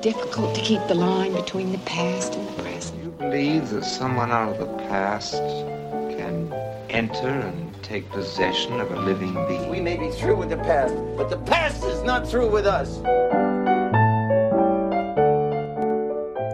[0.00, 3.02] difficult to keep the line between the past and the present.
[3.02, 6.52] You believe that someone out of the past can
[6.88, 9.68] enter and take possession of a living being?
[9.68, 12.98] We may be through with the past, but the past is not through with us.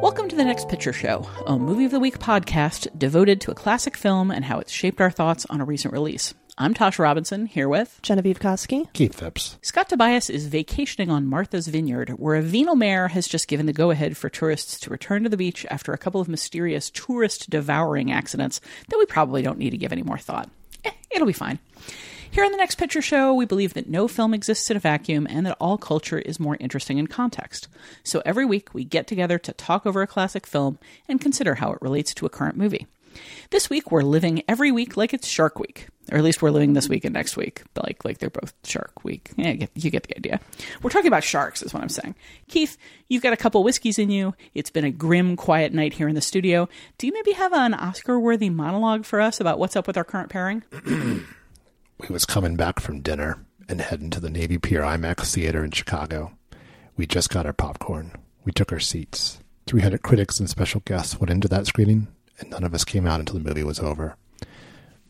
[0.02, 3.54] Welcome to the Next Picture Show, a movie of the week podcast devoted to a
[3.54, 6.32] classic film and how it's shaped our thoughts on a recent release.
[6.56, 9.58] I'm Tasha Robinson, here with Genevieve Koski, Keith Phipps.
[9.60, 13.72] Scott Tobias is vacationing on Martha's Vineyard, where a venal mayor has just given the
[13.72, 17.50] go ahead for tourists to return to the beach after a couple of mysterious tourist
[17.50, 20.48] devouring accidents that we probably don't need to give any more thought.
[20.84, 21.58] Eh, it'll be fine.
[22.30, 25.26] Here on the Next Picture Show, we believe that no film exists in a vacuum
[25.28, 27.66] and that all culture is more interesting in context.
[28.04, 31.72] So every week, we get together to talk over a classic film and consider how
[31.72, 32.86] it relates to a current movie.
[33.50, 36.72] This week we're living every week like it's Shark Week, or at least we're living
[36.72, 39.30] this week and next week, like like they're both Shark Week.
[39.36, 40.40] Yeah, you get, you get the idea.
[40.82, 42.14] We're talking about sharks, is what I'm saying.
[42.48, 42.76] Keith,
[43.08, 44.34] you've got a couple whiskeys in you.
[44.54, 46.68] It's been a grim, quiet night here in the studio.
[46.98, 50.30] Do you maybe have an Oscar-worthy monologue for us about what's up with our current
[50.30, 50.62] pairing?
[50.86, 55.70] we was coming back from dinner and heading to the Navy Pier IMAX theater in
[55.70, 56.32] Chicago.
[56.96, 58.12] We just got our popcorn.
[58.44, 59.38] We took our seats.
[59.66, 62.08] 300 critics and special guests went into that screening
[62.38, 64.16] and none of us came out until the movie was over.
[64.40, 64.46] The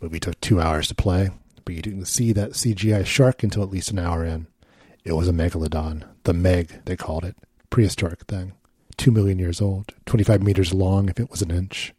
[0.01, 1.31] movie took two hours to play,
[1.65, 4.47] but you didn't see that CGI shark until at least an hour in.
[5.05, 7.37] It was a megalodon, the Meg, they called it,
[7.71, 8.53] prehistoric thing,
[8.97, 11.95] two million years old, 25 meters long if it was an inch.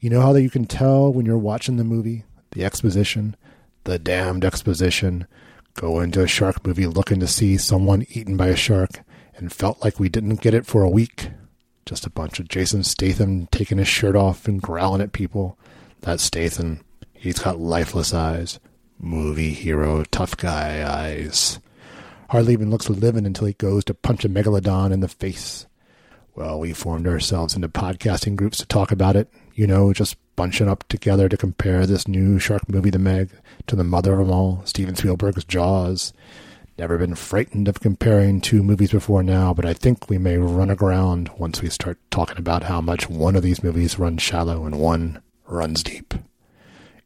[0.00, 2.24] You know how that you can tell when you're watching the movie?
[2.52, 3.36] The exposition,
[3.84, 5.26] the damned exposition.
[5.74, 9.00] Go into a shark movie looking to see someone eaten by a shark
[9.36, 11.30] and felt like we didn't get it for a week.
[11.86, 15.58] Just a bunch of Jason Statham taking his shirt off and growling at people.
[16.02, 16.80] That Statham.
[17.12, 18.60] He's got lifeless eyes.
[18.98, 21.58] Movie hero, tough guy eyes.
[22.30, 25.66] Hardly even looks living until he goes to punch a megalodon in the face.
[26.34, 29.28] Well, we formed ourselves into podcasting groups to talk about it.
[29.54, 33.30] You know, just bunching up together to compare this new shark movie, The Meg,
[33.66, 36.12] to the mother of all, Steven Spielberg's Jaws.
[36.80, 40.70] Never been frightened of comparing two movies before now, but I think we may run
[40.70, 44.80] aground once we start talking about how much one of these movies runs shallow and
[44.80, 46.14] one runs deep.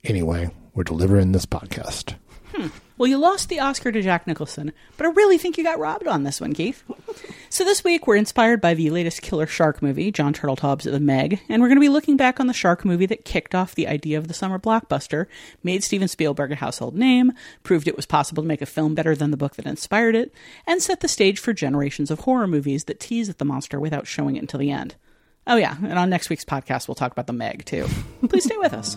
[0.05, 2.15] Anyway, we're delivering this podcast.
[2.55, 2.69] Hmm.
[2.97, 6.07] Well, you lost the Oscar to Jack Nicholson, but I really think you got robbed
[6.07, 6.85] on this one, Keith.
[7.51, 11.41] so this week we're inspired by the latest killer shark movie, John Turteltaub's The Meg,
[11.49, 13.89] and we're going to be looking back on the shark movie that kicked off the
[13.89, 15.27] idea of the summer blockbuster,
[15.65, 17.33] made Steven Spielberg a household name,
[17.65, 20.33] proved it was possible to make a film better than the book that inspired it,
[20.65, 24.07] and set the stage for generations of horror movies that tease at the monster without
[24.07, 24.95] showing it until the end.
[25.49, 27.89] Oh yeah, and on next week's podcast we'll talk about The Meg too.
[28.29, 28.97] Please stay with us.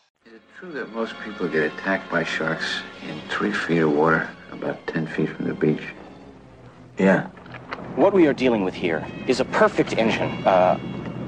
[0.61, 5.07] true that most people get attacked by sharks in three feet of water, about 10
[5.07, 5.81] feet from the beach?
[6.99, 7.25] Yeah.
[7.95, 10.79] What we are dealing with here is a perfect engine, uh,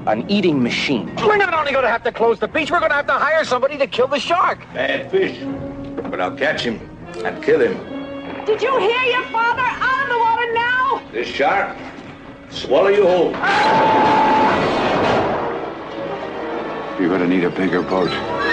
[0.06, 1.12] an eating machine.
[1.16, 3.14] We're not only going to have to close the beach, we're going to have to
[3.14, 4.60] hire somebody to kill the shark.
[4.72, 5.36] Bad fish.
[6.08, 6.78] But I'll catch him
[7.24, 7.76] and kill him.
[8.44, 9.62] Did you hear your father?
[9.62, 11.02] Out of the water now!
[11.10, 11.76] This shark,
[12.50, 13.32] swallow you whole.
[17.00, 18.43] You're going to need a bigger boat.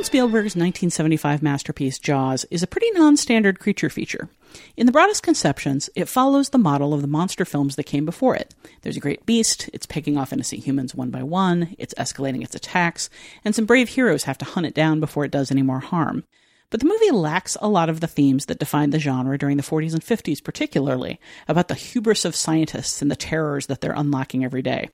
[0.00, 4.30] Steven Spielberg's 1975 masterpiece, Jaws, is a pretty non standard creature feature.
[4.74, 8.34] In the broadest conceptions, it follows the model of the monster films that came before
[8.34, 8.54] it.
[8.80, 12.54] There's a great beast, it's picking off innocent humans one by one, it's escalating its
[12.54, 13.10] attacks,
[13.44, 16.24] and some brave heroes have to hunt it down before it does any more harm.
[16.70, 19.62] But the movie lacks a lot of the themes that defined the genre during the
[19.62, 24.46] 40s and 50s, particularly about the hubris of scientists and the terrors that they're unlocking
[24.46, 24.88] every day.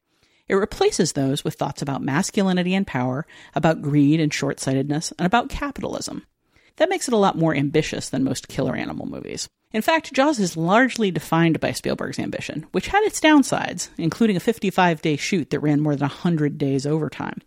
[0.48, 5.26] It replaces those with thoughts about masculinity and power, about greed and short sightedness, and
[5.26, 6.25] about capitalism.
[6.76, 9.48] That makes it a lot more ambitious than most killer animal movies.
[9.72, 14.40] In fact, Jaws is largely defined by Spielberg's ambition, which had its downsides, including a
[14.40, 17.40] 55 day shoot that ran more than 100 days overtime.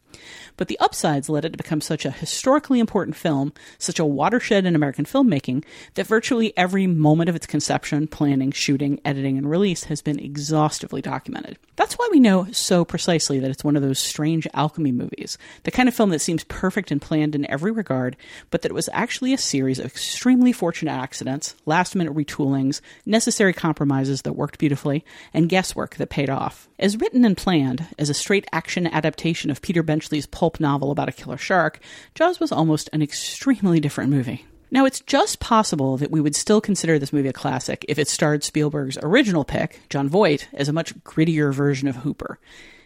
[0.59, 4.65] But the upsides led it to become such a historically important film, such a watershed
[4.65, 5.63] in American filmmaking,
[5.93, 11.01] that virtually every moment of its conception, planning, shooting, editing, and release has been exhaustively
[11.01, 11.57] documented.
[11.77, 15.71] That's why we know so precisely that it's one of those strange alchemy movies, the
[15.71, 18.17] kind of film that seems perfect and planned in every regard,
[18.49, 23.53] but that it was actually a series of extremely fortunate accidents, last minute retoolings, necessary
[23.53, 26.67] compromises that worked beautifully, and guesswork that paid off.
[26.77, 31.09] As written and planned, as a straight action adaptation of Peter Benchley's pulp novel about
[31.09, 31.79] a killer shark,
[32.15, 34.45] Jaws was almost an extremely different movie.
[34.71, 38.07] Now, it's just possible that we would still consider this movie a classic if it
[38.07, 42.39] starred Spielberg's original pick, Jon Voight, as a much grittier version of Hooper,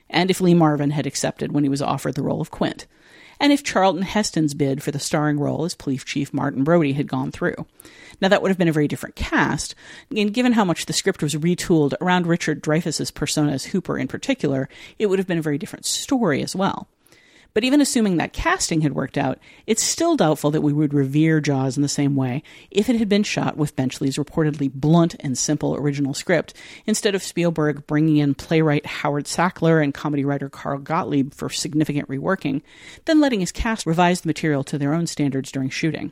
[0.09, 2.87] and if Lee Marvin had accepted when he was offered the role of Quint,
[3.39, 7.07] and if Charlton Heston's bid for the starring role as Police Chief Martin Brody had
[7.07, 7.65] gone through.
[8.21, 9.75] Now, that would have been a very different cast,
[10.15, 14.07] and given how much the script was retooled around Richard Dreyfuss's persona as Hooper in
[14.07, 16.87] particular, it would have been a very different story as well.
[17.53, 21.39] But even assuming that casting had worked out, it's still doubtful that we would revere
[21.39, 22.41] Jaws in the same way
[22.71, 26.55] if it had been shot with Benchley's reportedly blunt and simple original script,
[26.85, 32.09] instead of Spielberg bringing in playwright Howard Sackler and comedy writer Carl Gottlieb for significant
[32.09, 32.61] reworking,
[33.05, 36.11] then letting his cast revise the material to their own standards during shooting.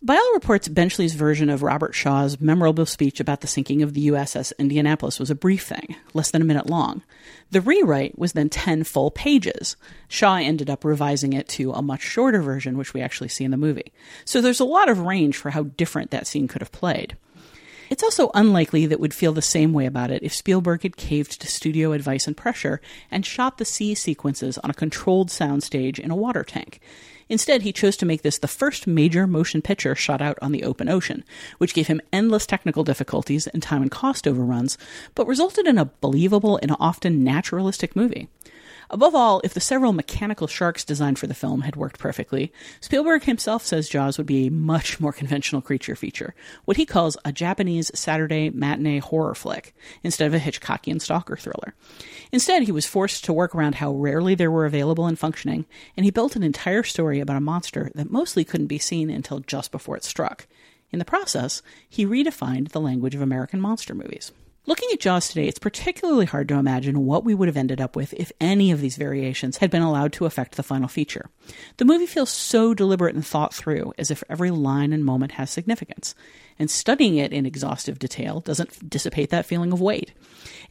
[0.00, 4.06] By all reports, Benchley's version of Robert Shaw's memorable speech about the sinking of the
[4.06, 7.02] USS Indianapolis was a brief thing, less than a minute long.
[7.50, 9.74] The rewrite was then 10 full pages.
[10.06, 13.50] Shaw ended up revising it to a much shorter version, which we actually see in
[13.50, 13.92] the movie.
[14.24, 17.16] So there's a lot of range for how different that scene could have played.
[17.90, 21.40] It's also unlikely that we'd feel the same way about it if Spielberg had caved
[21.40, 22.80] to studio advice and pressure
[23.10, 26.80] and shot the sea sequences on a controlled soundstage in a water tank.
[27.28, 30.64] Instead, he chose to make this the first major motion picture shot out on the
[30.64, 31.24] open ocean,
[31.58, 34.78] which gave him endless technical difficulties and time and cost overruns,
[35.14, 38.28] but resulted in a believable and often naturalistic movie.
[38.90, 42.50] Above all, if the several mechanical sharks designed for the film had worked perfectly,
[42.80, 47.16] Spielberg himself says Jaws would be a much more conventional creature feature, what he calls
[47.22, 51.74] a Japanese Saturday matinee horror flick, instead of a Hitchcockian stalker thriller.
[52.32, 56.04] Instead, he was forced to work around how rarely they were available and functioning, and
[56.04, 59.70] he built an entire story about a monster that mostly couldn't be seen until just
[59.70, 60.46] before it struck.
[60.90, 64.32] In the process, he redefined the language of American monster movies.
[64.68, 67.96] Looking at Jaws today, it's particularly hard to imagine what we would have ended up
[67.96, 71.30] with if any of these variations had been allowed to affect the final feature.
[71.78, 75.48] The movie feels so deliberate and thought through, as if every line and moment has
[75.48, 76.14] significance.
[76.58, 80.12] And studying it in exhaustive detail doesn't dissipate that feeling of weight.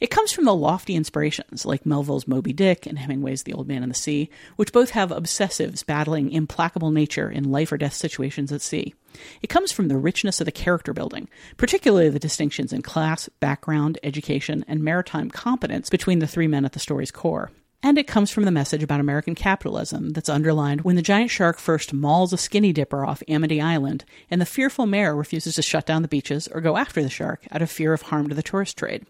[0.00, 3.82] It comes from the lofty inspirations like Melville's Moby Dick and Hemingway's The Old Man
[3.82, 8.52] and the Sea, which both have obsessives battling implacable nature in life or death situations
[8.52, 8.94] at sea.
[9.42, 13.98] It comes from the richness of the character building, particularly the distinctions in class, background,
[14.04, 17.50] education, and maritime competence between the three men at the story's core.
[17.82, 21.58] And it comes from the message about American capitalism that's underlined when the giant shark
[21.58, 25.86] first mauls a skinny dipper off Amity Island, and the fearful mayor refuses to shut
[25.86, 28.42] down the beaches or go after the shark out of fear of harm to the
[28.42, 29.06] tourist trade.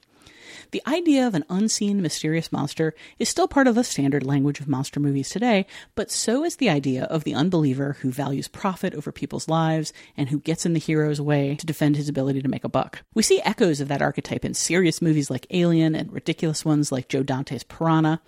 [0.71, 4.69] The idea of an unseen, mysterious monster is still part of the standard language of
[4.69, 9.11] monster movies today, but so is the idea of the unbeliever who values profit over
[9.11, 12.65] people's lives and who gets in the hero's way to defend his ability to make
[12.65, 13.03] a buck.
[13.15, 17.09] We see echoes of that archetype in serious movies like Alien and ridiculous ones like
[17.09, 18.21] Joe Dante's Piranha.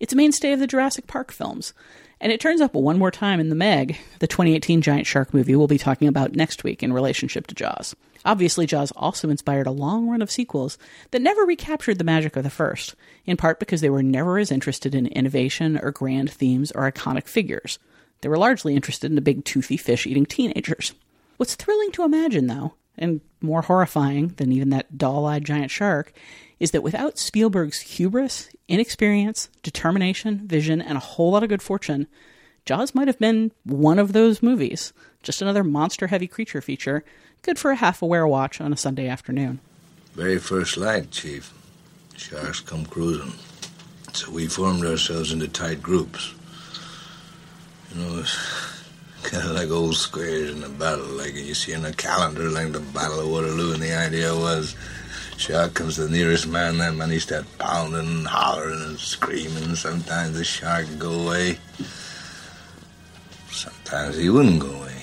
[0.00, 1.74] It's a mainstay of the Jurassic Park films.
[2.20, 5.54] And it turns up one more time in The Meg, the 2018 giant shark movie
[5.54, 7.94] we'll be talking about next week in relationship to Jaws.
[8.24, 10.78] Obviously, Jaws also inspired a long run of sequels
[11.12, 14.50] that never recaptured the magic of the first, in part because they were never as
[14.50, 17.78] interested in innovation or grand themes or iconic figures.
[18.20, 20.94] They were largely interested in the big toothy fish eating teenagers.
[21.36, 26.12] What's thrilling to imagine, though, and more horrifying than even that doll eyed giant shark,
[26.60, 32.06] is that without Spielberg's hubris, inexperience, determination, vision, and a whole lot of good fortune,
[32.64, 34.92] Jaws might have been one of those movies.
[35.22, 37.04] Just another monster heavy creature feature
[37.42, 39.60] Good for a half aware watch on a Sunday afternoon.
[40.14, 41.52] Very first light, Chief.
[42.16, 43.32] Sharks come cruising.
[44.12, 46.34] So we formed ourselves into tight groups.
[47.94, 48.24] You know,
[49.22, 52.70] Kind of like old squares in a battle, like you see in a calendar, like
[52.70, 53.74] the Battle of Waterloo.
[53.74, 54.76] And the idea was,
[55.38, 59.74] shark comes the nearest man, that man he start pounding and hollering and screaming.
[59.76, 61.58] Sometimes the shark go away.
[63.50, 65.02] Sometimes he wouldn't go away.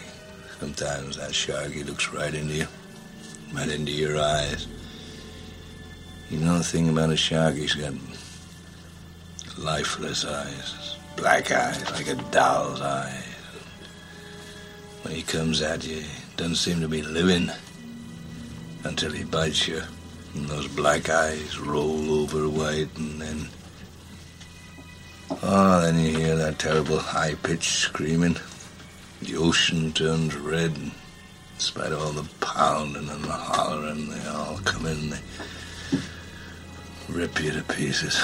[0.60, 2.68] Sometimes that shark, he looks right into you,
[3.54, 4.68] right into your eyes.
[6.30, 7.94] You know the thing about a shark, he's got
[9.58, 13.24] lifeless eyes, black eyes, like a doll's eyes.
[15.04, 17.50] When he comes at you, he doesn't seem to be living
[18.84, 19.82] until he bites you.
[20.36, 23.48] And those black eyes roll over white, and then.
[25.42, 28.38] Oh, then you hear that terrible high pitched screaming.
[29.22, 30.76] The ocean turns red.
[30.76, 30.92] In
[31.58, 36.00] spite of all the pounding and the hollering, they all come in and they
[37.10, 38.22] rip you to pieces.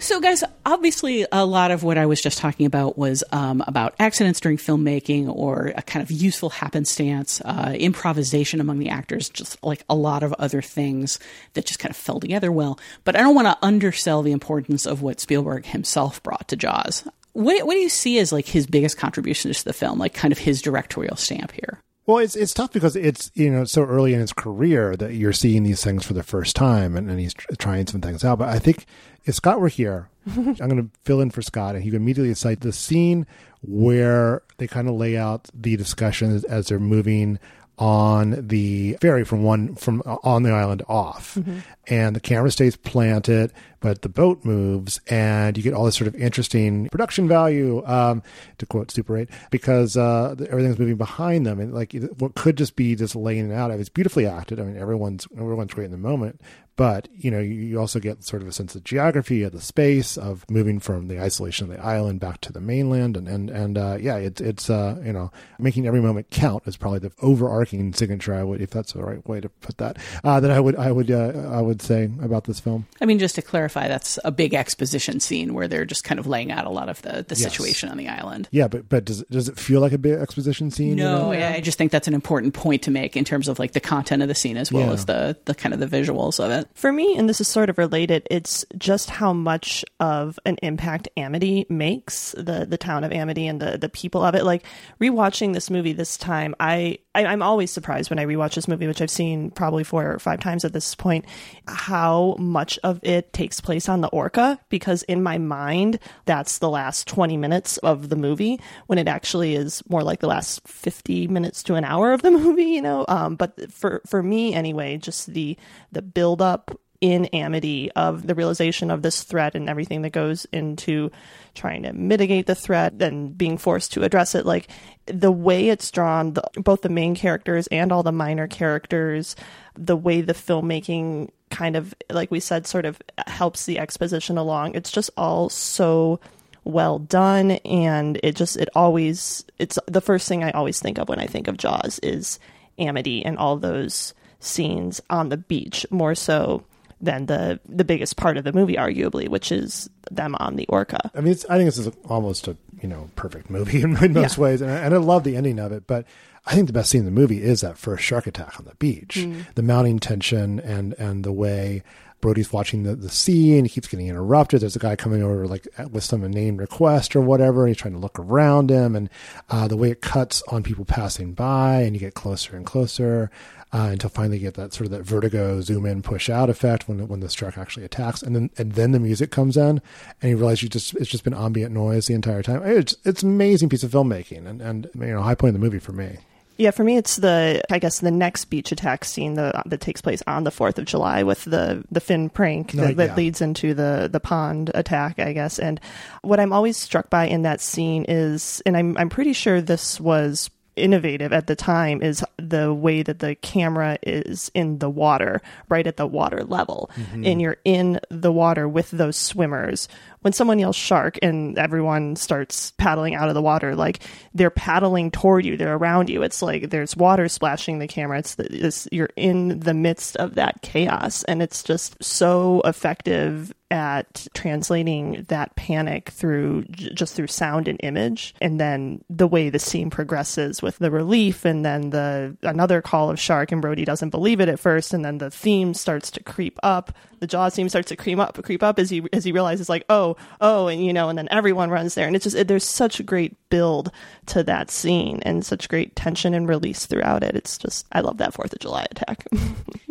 [0.00, 3.94] So, guys, obviously, a lot of what I was just talking about was um, about
[3.98, 9.62] accidents during filmmaking or a kind of useful happenstance, uh, improvisation among the actors, just
[9.64, 11.18] like a lot of other things
[11.54, 12.78] that just kind of fell together well.
[13.02, 17.02] But I don't want to undersell the importance of what Spielberg himself brought to Jaws.
[17.32, 20.30] What, what do you see as like his biggest contributions to the film, like kind
[20.30, 21.80] of his directorial stamp here?
[22.08, 25.34] Well, it's it's tough because it's you know so early in his career that you're
[25.34, 28.38] seeing these things for the first time, and, and he's trying some things out.
[28.38, 28.86] But I think
[29.26, 32.32] if Scott were here, I'm going to fill in for Scott, and he could immediately
[32.32, 33.26] cite the scene
[33.60, 37.38] where they kind of lay out the discussions as they're moving
[37.78, 41.34] on the ferry from one from on the island off.
[41.34, 41.58] Mm-hmm.
[41.86, 46.08] and the camera stays planted but the boat moves and you get all this sort
[46.08, 48.22] of interesting production value um,
[48.58, 51.60] to quote super 8 because uh, everything's moving behind them.
[51.60, 53.70] And like what could just be just laying it out.
[53.70, 54.58] It's beautifully acted.
[54.58, 56.40] I mean everyone's everyone's great in the moment
[56.78, 60.16] but you know you also get sort of a sense of geography of the space
[60.16, 63.76] of moving from the isolation of the island back to the mainland and and and
[63.76, 67.92] uh, yeah it's it's uh, you know making every moment count is probably the overarching
[67.92, 70.76] signature I would if that's the right way to put that uh, that I would
[70.76, 72.86] I would uh, I would say about this film.
[73.00, 76.26] I mean, just to clarify, that's a big exposition scene where they're just kind of
[76.28, 77.42] laying out a lot of the the yes.
[77.42, 78.48] situation on the island.
[78.52, 80.94] Yeah, but but does does it feel like a big exposition scene?
[80.94, 81.48] No, you know?
[81.48, 84.22] I just think that's an important point to make in terms of like the content
[84.22, 84.92] of the scene as well yeah.
[84.92, 86.67] as the the kind of the visuals of it.
[86.74, 91.08] For me, and this is sort of related, it's just how much of an impact
[91.16, 94.44] Amity makes, the the town of Amity and the the people of it.
[94.44, 94.64] Like
[95.00, 98.86] rewatching this movie this time, I, I I'm always surprised when I rewatch this movie,
[98.86, 101.24] which I've seen probably four or five times at this point,
[101.66, 104.58] how much of it takes place on the Orca.
[104.68, 109.54] Because in my mind, that's the last 20 minutes of the movie, when it actually
[109.54, 112.64] is more like the last 50 minutes to an hour of the movie.
[112.64, 115.56] You know, um, but for for me anyway, just the
[115.92, 120.46] the build up in Amity of the realization of this threat and everything that goes
[120.52, 121.10] into
[121.54, 124.44] trying to mitigate the threat and being forced to address it.
[124.44, 124.68] Like
[125.06, 129.36] the way it's drawn, the, both the main characters and all the minor characters,
[129.76, 134.74] the way the filmmaking kind of, like we said, sort of helps the exposition along.
[134.74, 136.20] It's just all so
[136.64, 141.08] well done and it just it always it's the first thing I always think of
[141.08, 142.38] when I think of Jaws is
[142.78, 146.64] Amity and all those scenes on the beach more so
[147.00, 151.10] than the the biggest part of the movie, arguably, which is them on the orca.
[151.14, 154.38] I mean, I think this is almost a you know perfect movie in, in most
[154.38, 154.42] yeah.
[154.42, 155.86] ways, and I, and I love the ending of it.
[155.86, 156.06] But
[156.46, 158.74] I think the best scene in the movie is that first shark attack on the
[158.76, 159.44] beach, mm.
[159.54, 161.82] the mounting tension and and the way.
[162.20, 164.60] Brody's watching the, the sea and he keeps getting interrupted.
[164.60, 167.62] There's a guy coming over like with some name request or whatever.
[167.62, 169.08] And he's trying to look around him and
[169.50, 173.30] uh, the way it cuts on people passing by and you get closer and closer
[173.72, 176.88] uh, until finally you get that sort of that vertigo zoom in push out effect
[176.88, 179.82] when when the shark actually attacks, and then and then the music comes in,
[180.22, 182.62] and you realize you just it's just been ambient noise the entire time.
[182.64, 185.78] It's it's amazing piece of filmmaking, and and you know high point of the movie
[185.78, 186.18] for me.
[186.58, 190.00] Yeah, for me, it's the I guess the next beach attack scene the, that takes
[190.00, 193.14] place on the Fourth of July with the the fin prank that, that yeah.
[193.14, 195.60] leads into the the pond attack, I guess.
[195.60, 195.80] And
[196.22, 200.00] what I'm always struck by in that scene is, and I'm I'm pretty sure this
[200.00, 205.42] was innovative at the time is the way that the camera is in the water,
[205.68, 206.90] right at the water level.
[206.96, 207.26] Mm-hmm.
[207.26, 209.88] And you're in the water with those swimmers.
[210.20, 214.00] When someone yells shark and everyone starts paddling out of the water, like
[214.34, 216.22] they're paddling toward you, they're around you.
[216.22, 218.18] It's like there's water splashing the camera.
[218.18, 221.24] It's, it's you're in the midst of that chaos.
[221.24, 228.34] And it's just so effective at translating that panic through just through sound and image
[228.40, 233.10] and then the way the scene progresses with the relief and then the another call
[233.10, 236.22] of shark and Brody doesn't believe it at first and then the theme starts to
[236.22, 239.32] creep up the jaws theme starts to creep up creep up as he as he
[239.32, 242.36] realizes like oh oh, and you know, and then everyone runs there, and it's just
[242.36, 243.90] it, there's such a great build
[244.26, 247.34] to that scene and such great tension and release throughout it.
[247.34, 249.26] It's just I love that Fourth of July attack.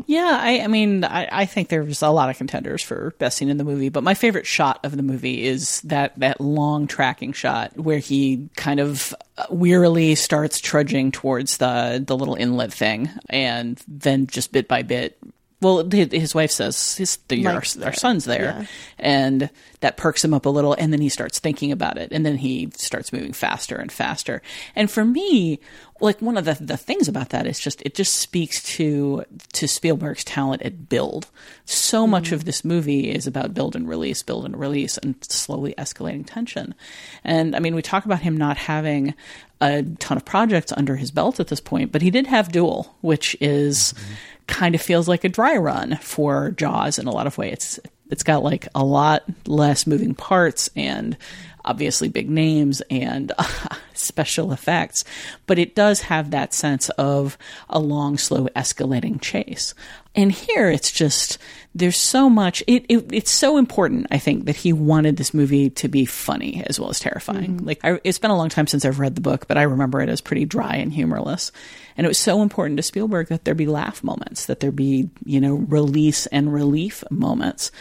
[0.08, 3.50] Yeah, I, I mean, I, I think there's a lot of contenders for best scene
[3.50, 7.34] in the movie, but my favorite shot of the movie is that that long tracking
[7.34, 9.14] shot where he kind of
[9.50, 15.18] wearily starts trudging towards the the little inlet thing, and then just bit by bit
[15.60, 18.66] well, his wife says his the, our, our, son's there, yeah.
[19.00, 19.50] and
[19.80, 22.38] that perks him up a little, and then he starts thinking about it, and then
[22.38, 24.44] he starts moving faster and faster.
[24.76, 25.60] And for me,
[26.00, 29.24] like one of the the things about that is just it just speaks to
[29.54, 31.28] to Spielberg's talent at build.
[31.66, 32.12] So mm-hmm.
[32.12, 36.26] much of this movie is about build and release, build and release, and slowly escalating
[36.28, 36.76] tension.
[37.24, 39.16] And I mean, we talk about him not having
[39.60, 42.96] a ton of projects under his belt at this point, but he did have Duel,
[43.02, 43.94] which is.
[43.94, 44.14] Mm-hmm
[44.48, 47.54] kind of feels like a dry run for Jaws in a lot of ways.
[47.54, 51.18] It's it's got like a lot less moving parts and
[51.66, 53.32] obviously big names and
[53.98, 55.04] special effects,
[55.46, 57.38] but it does have that sense of
[57.70, 59.74] a long, slow, escalating chase.
[60.16, 61.38] And here it's just
[61.76, 62.64] there's so much.
[62.66, 66.64] It, it, it's so important, I think, that he wanted this movie to be funny
[66.66, 67.58] as well as terrifying.
[67.58, 67.68] Mm-hmm.
[67.68, 70.02] Like I, it's been a long time since I've read the book, but I remember
[70.02, 71.52] it as pretty dry and humorless.
[71.96, 75.10] And it was so important to Spielberg that there be laugh moments, that there be
[75.24, 77.72] you know release and relief moments,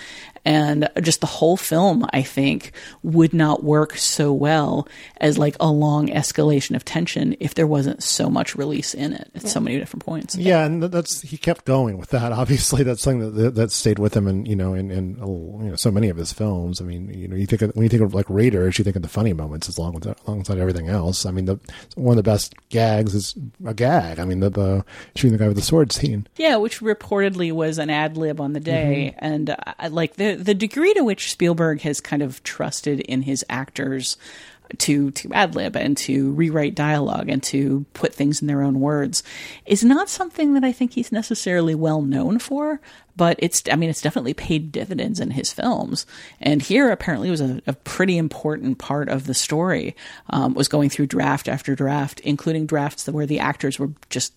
[0.46, 5.66] and just the whole film i think would not work so well as like a
[5.66, 9.30] long escalation of tension if there wasn't so much release in it.
[9.34, 9.48] At yeah.
[9.48, 10.36] so many different points.
[10.36, 12.32] Yeah and that's he kept going with that.
[12.46, 15.76] Obviously that's something that that stayed with him and you know in, in you know
[15.76, 16.80] so many of his films.
[16.80, 18.96] I mean you know you think of, when you think of like raiders you think
[18.96, 21.26] of the funny moments as long with alongside everything else.
[21.26, 21.58] I mean the
[21.94, 23.34] one of the best gags is
[23.64, 24.18] a gag.
[24.18, 24.84] I mean the, the
[25.14, 26.26] shooting the guy with the sword scene.
[26.36, 29.14] Yeah which reportedly was an ad lib on the day.
[29.16, 29.24] Mm-hmm.
[29.24, 33.44] and uh, like the the degree to which Spielberg has kind of trusted in his
[33.48, 34.16] actors
[34.78, 38.80] to to ad lib and to rewrite dialogue and to put things in their own
[38.80, 39.22] words
[39.64, 42.80] is not something that I think he's necessarily well known for.
[43.16, 46.04] But it's I mean it's definitely paid dividends in his films,
[46.38, 49.96] and here apparently was a, a pretty important part of the story.
[50.28, 54.34] Um, was going through draft after draft, including drafts where the actors were just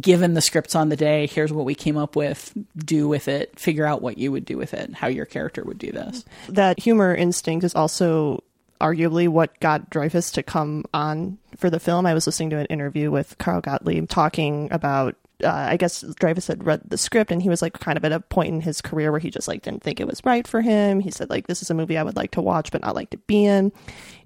[0.00, 1.26] given the scripts on the day.
[1.26, 2.56] Here's what we came up with.
[2.76, 3.58] Do with it.
[3.58, 4.94] Figure out what you would do with it.
[4.94, 6.24] How your character would do this.
[6.48, 8.44] That humor instinct is also
[8.82, 12.04] arguably what got Dreyfuss to come on for the film.
[12.04, 16.48] I was listening to an interview with Carl Gottlieb talking about uh, I guess Dreyfuss
[16.48, 18.80] had read the script and he was like kind of at a point in his
[18.80, 21.00] career where he just like didn't think it was right for him.
[21.00, 23.10] He said like this is a movie I would like to watch but not like
[23.10, 23.72] to be in.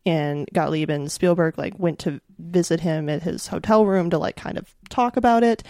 [0.04, 4.36] And Gottlieb and Spielberg like went to visit him at his hotel room to like
[4.36, 5.62] kind of talk about it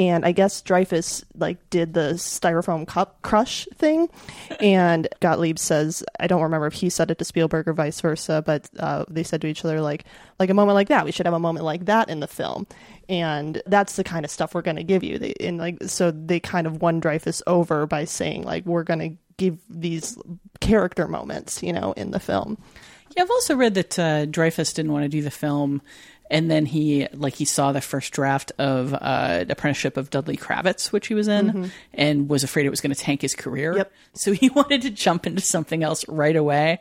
[0.00, 4.08] and I guess Dreyfuss like did the styrofoam cup crush thing,
[4.60, 8.42] and Gottlieb says I don't remember if he said it to Spielberg or vice versa,
[8.44, 10.04] but uh, they said to each other like
[10.38, 12.66] like a moment like that we should have a moment like that in the film,
[13.10, 15.18] and that's the kind of stuff we're going to give you.
[15.18, 19.00] They, and like so they kind of won Dreyfuss over by saying like we're going
[19.00, 20.18] to give these
[20.60, 22.56] character moments, you know, in the film.
[23.16, 25.82] Yeah, I've also read that uh, Dreyfuss didn't want to do the film
[26.30, 30.92] and then he like he saw the first draft of uh, Apprenticeship of Duddy Kravitz,
[30.92, 31.64] which he was in, mm-hmm.
[31.92, 33.76] and was afraid it was going to tank his career.
[33.76, 33.92] Yep.
[34.14, 36.80] So he wanted to jump into something else right away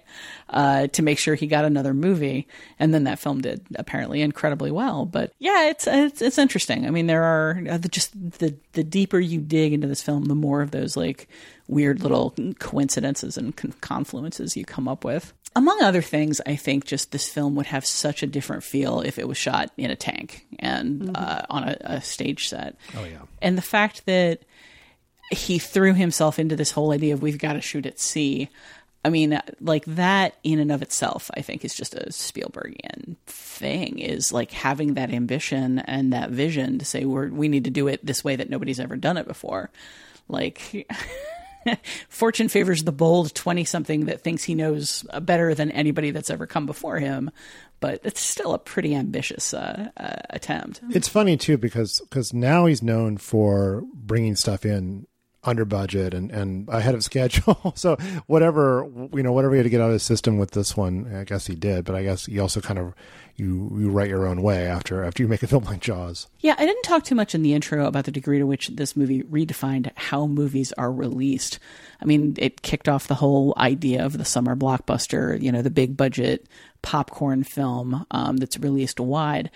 [0.50, 4.72] uh, to make sure he got another movie, and then that film did apparently incredibly
[4.72, 5.06] well.
[5.06, 6.86] But yeah, it's it's, it's interesting.
[6.86, 10.36] I mean, there are uh, just the the deeper you dig into this film, the
[10.36, 11.28] more of those like
[11.68, 17.12] weird little coincidences and confluences you come up with among other things, I think just
[17.12, 20.48] this film would have such a different feel if it was shot in a tank
[20.58, 21.12] and mm-hmm.
[21.16, 22.78] uh, on a, a, stage set.
[22.96, 24.44] Oh yeah, and the fact that
[25.32, 28.50] he threw himself into this whole idea of we've got to shoot at sea.
[29.04, 34.00] I mean, like that in and of itself, I think is just a Spielbergian thing.
[34.00, 37.90] Is like having that ambition and that vision to say we're we need to do
[37.90, 39.72] it this way that nobody's ever done it before.
[40.30, 40.88] Like.
[42.10, 46.48] Fortune favors the bold 20 something that thinks he knows better than anybody that's ever
[46.48, 47.32] come before him.
[47.80, 50.82] But it's still a pretty ambitious uh, uh, attempt.
[50.90, 55.08] It's funny too because because now he's known for bringing stuff in
[55.50, 57.72] under budget and, and ahead of schedule.
[57.76, 60.78] so whatever you know, whatever he had to get out of the system with this
[60.78, 61.86] one, I guess he did.
[61.86, 62.94] But I guess he also kind of
[63.36, 66.28] you you write your own way after after you make a film like Jaws.
[66.40, 68.96] Yeah, I didn't talk too much in the intro about the degree to which this
[68.96, 71.60] movie redefined how movies are released.
[72.02, 75.70] I mean, it kicked off the whole idea of the summer blockbuster, you know, the
[75.70, 76.48] big budget
[76.82, 79.50] popcorn film um, that's released wide.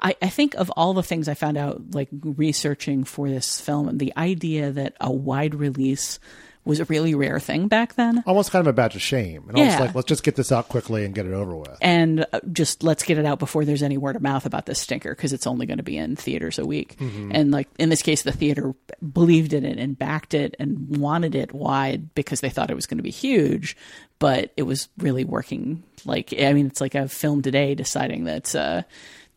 [0.00, 3.98] I, I think of all the things I found out, like researching for this film,
[3.98, 6.18] the idea that a wide release
[6.64, 8.22] was a really rare thing back then.
[8.26, 9.44] Almost kind of a badge of shame.
[9.48, 9.64] And Yeah.
[9.64, 11.78] almost like, let's just get this out quickly and get it over with.
[11.80, 14.78] And uh, just let's get it out before there's any word of mouth about this
[14.78, 16.96] stinker because it's only going to be in theaters a week.
[16.98, 17.30] Mhm.
[17.32, 18.74] And like in this case, the theater
[19.14, 22.86] believed in it and backed it and wanted it wide because they thought it was
[22.86, 23.74] going to be huge.
[24.18, 25.82] But it was really working.
[26.04, 28.82] Like I mean, it's like a film today deciding that uh,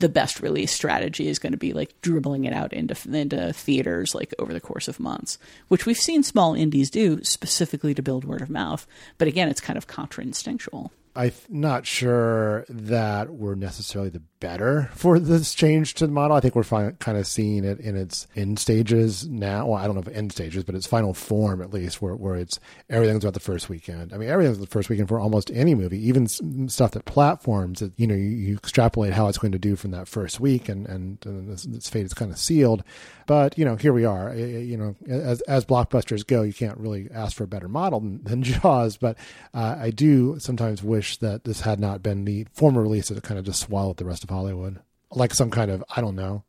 [0.01, 4.13] the best release strategy is going to be like dribbling it out into into theaters
[4.13, 5.37] like over the course of months,
[5.69, 8.85] which we've seen small indies do specifically to build word of mouth.
[9.17, 10.91] But again, it's kind of contra-instinctual.
[11.15, 16.35] I'm not sure that we're necessarily the better for this change to the model.
[16.35, 19.67] I think we're kind of seeing it in its end stages now.
[19.67, 22.35] Well, I don't know if end stages, but its final form at least, where, where
[22.35, 24.13] it's everything's about the first weekend.
[24.13, 27.93] I mean, everything's the first weekend for almost any movie, even stuff that platforms that,
[27.97, 30.87] you know, you, you extrapolate how it's going to do from that first week and,
[30.87, 32.83] and, and its, its fate is kind of sealed.
[33.27, 34.29] But, you know, here we are.
[34.29, 37.69] Eh, eh, You know, as, as blockbusters go, you can't really ask for a better
[37.69, 38.97] model than, than Jaws.
[38.97, 39.17] But
[39.53, 43.39] uh, I do sometimes wish that this had not been the former release that kind
[43.39, 44.79] of just swallowed the rest of Hollywood.
[45.11, 46.43] Like some kind of, I don't know,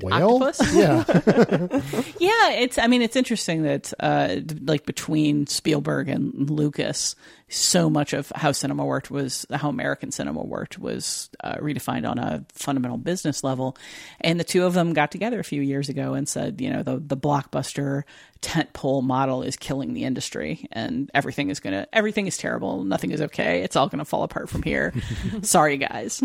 [0.00, 0.42] whale?
[0.42, 0.74] Octopus?
[0.74, 1.04] Yeah.
[2.18, 2.78] yeah, it's.
[2.78, 7.14] I mean, it's interesting that uh, like between Spielberg and Lucas,
[7.48, 12.18] so much of how cinema worked was how American cinema worked was uh, redefined on
[12.18, 13.76] a fundamental business level,
[14.20, 16.82] and the two of them got together a few years ago and said, you know,
[16.82, 18.02] the the blockbuster
[18.42, 23.20] tentpole model is killing the industry, and everything is gonna everything is terrible, nothing is
[23.20, 24.92] okay, it's all gonna fall apart from here.
[25.42, 26.22] Sorry, guys.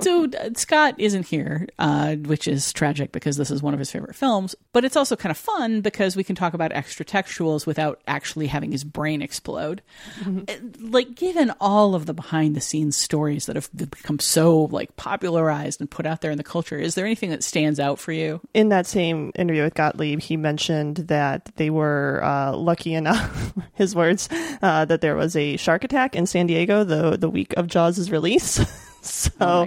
[0.00, 3.90] So uh, Scott isn't here, uh, which is tragic because this is one of his
[3.90, 4.54] favorite films.
[4.72, 8.46] But it's also kind of fun because we can talk about extra textuals without actually
[8.46, 9.82] having his brain explode.
[10.26, 14.96] Uh, Like, given all of the behind the scenes stories that have become so like
[14.96, 18.12] popularized and put out there in the culture, is there anything that stands out for
[18.12, 18.40] you?
[18.54, 23.94] in that same interview with Gottlieb, he mentioned that they were uh, lucky enough, his
[23.94, 24.28] words,
[24.62, 28.10] uh, that there was a shark attack in San Diego the the week of Jaws'
[28.10, 28.60] release.
[29.06, 29.66] so,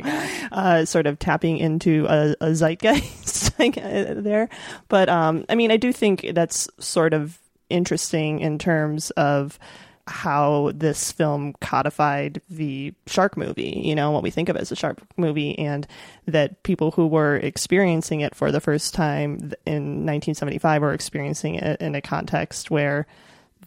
[0.51, 3.55] uh, sort of tapping into a, a zeitgeist
[4.23, 4.49] there.
[4.87, 7.37] But um, I mean, I do think that's sort of
[7.69, 9.59] interesting in terms of
[10.07, 14.75] how this film codified the shark movie, you know, what we think of as a
[14.75, 15.87] shark movie, and
[16.27, 21.81] that people who were experiencing it for the first time in 1975 were experiencing it
[21.81, 23.07] in a context where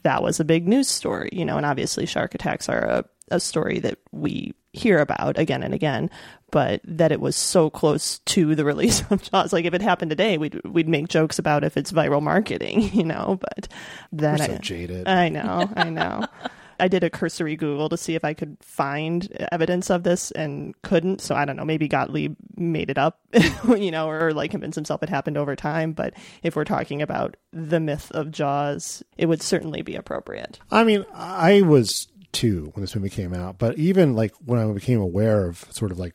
[0.04, 3.40] that was a big news story, you know, and obviously shark attacks are a, a
[3.40, 6.10] story that we hear about again and again,
[6.50, 9.52] but that it was so close to the release of Jaws.
[9.52, 13.04] Like if it happened today, we'd we'd make jokes about if it's viral marketing, you
[13.04, 13.38] know.
[13.40, 13.68] But
[14.12, 15.08] then We're so I, jaded.
[15.08, 16.26] I know, I know.
[16.80, 20.80] I did a cursory Google to see if I could find evidence of this and
[20.82, 21.20] couldn't.
[21.20, 21.64] So I don't know.
[21.64, 23.20] Maybe Gottlieb made it up,
[23.68, 25.92] you know, or like convinced himself it happened over time.
[25.92, 30.60] But if we're talking about the myth of Jaws, it would certainly be appropriate.
[30.70, 34.70] I mean, I was two when this movie came out, but even like when I
[34.72, 36.14] became aware of sort of like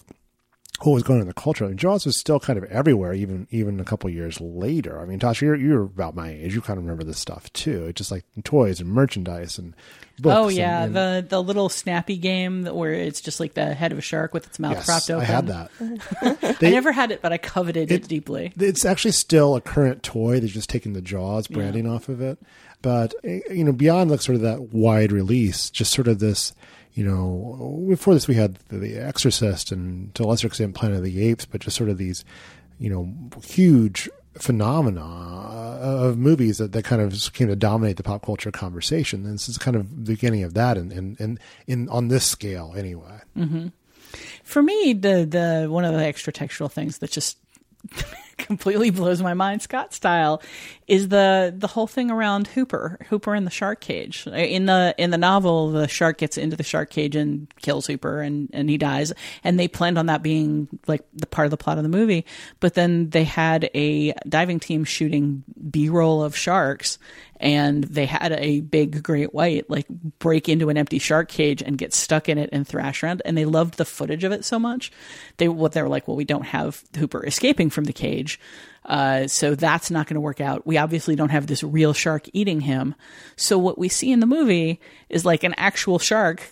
[0.83, 3.13] what was going on in the culture, I mean, Jaws was still kind of everywhere,
[3.13, 4.99] even even a couple years later.
[4.99, 6.53] I mean, Tasha, you're you're about my age.
[6.53, 7.85] You kind of remember this stuff too.
[7.87, 9.73] It's just like toys and merchandise and
[10.19, 10.35] books.
[10.37, 13.97] oh yeah, and- the the little snappy game where it's just like the head of
[13.97, 15.21] a shark with its mouth Yes, propped open.
[15.21, 15.71] I had that.
[16.43, 18.51] I They- never had it, but I coveted it, deeply.
[18.57, 20.39] It's actually still a current toy.
[20.39, 22.37] They're just taking the Jaws branding off of it.
[22.81, 26.53] But eh, you know, beyond like sort of that wide release, just sort of this,
[26.93, 31.03] you know, before this we had The Exorcist and to a lesser extent Planet of
[31.03, 32.23] the Apes, but just sort of these,
[32.77, 33.11] you know,
[33.43, 39.25] huge phenomena of movies that, that kind of came to dominate the pop culture conversation.
[39.25, 42.25] And this is kind of the beginning of that, and and and in on this
[42.25, 43.21] scale anyway.
[43.35, 43.67] hmm
[44.43, 47.37] For me, the the one of the extra textual things that just
[48.37, 50.41] completely blows my mind, Scott style,
[50.87, 54.27] is the the whole thing around Hooper, Hooper in the shark cage.
[54.27, 58.21] In the in the novel, the shark gets into the shark cage and kills Hooper,
[58.21, 59.13] and and he dies.
[59.43, 62.25] And they planned on that being like the part of the plot of the movie,
[62.59, 66.97] but then they had a diving team shooting B roll of sharks.
[67.39, 69.85] And they had a big great white like
[70.19, 73.21] break into an empty shark cage and get stuck in it and thrash around.
[73.25, 74.93] And they loved the footage of it so much.
[75.37, 78.22] They what they were like, well, we don't have Hooper escaping from the cage,
[78.85, 80.67] uh, so that's not going to work out.
[80.67, 82.95] We obviously don't have this real shark eating him.
[83.35, 86.49] So what we see in the movie is like an actual shark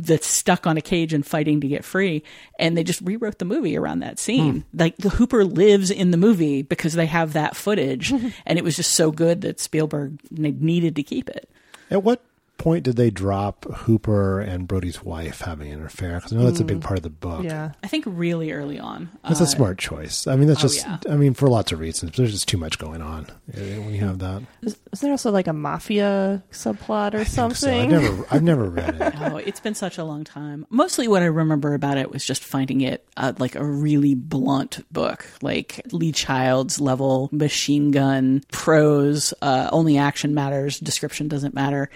[0.00, 2.24] that's stuck on a cage and fighting to get free.
[2.58, 4.64] And they just rewrote the movie around that scene.
[4.74, 8.12] Like the Hooper lives in the movie because they have that footage,
[8.46, 11.48] and it was just so good that Spielberg needed to keep it.
[11.90, 12.22] At what
[12.58, 16.16] point did they drop Hooper and Brody's wife having an affair?
[16.16, 16.82] Because I know that's a big Mm.
[16.82, 17.44] part of the book.
[17.44, 17.72] Yeah.
[17.82, 19.08] I think really early on.
[19.26, 20.26] That's Uh, a smart choice.
[20.26, 20.98] I mean, that's oh, just, yeah.
[21.08, 22.16] I mean, for lots of reasons.
[22.16, 24.42] There's just too much going on uh, when you have that.
[24.62, 27.94] Is, is there also like a mafia subplot or So something?
[27.94, 29.14] I've never, I've never read it.
[29.28, 30.66] Oh, it's been such a long time.
[30.70, 34.80] Mostly what I remember about it was just finding it uh, like a really blunt
[34.92, 41.90] book, like Lee Child's level machine gun prose, uh, only action matters, description doesn't matter.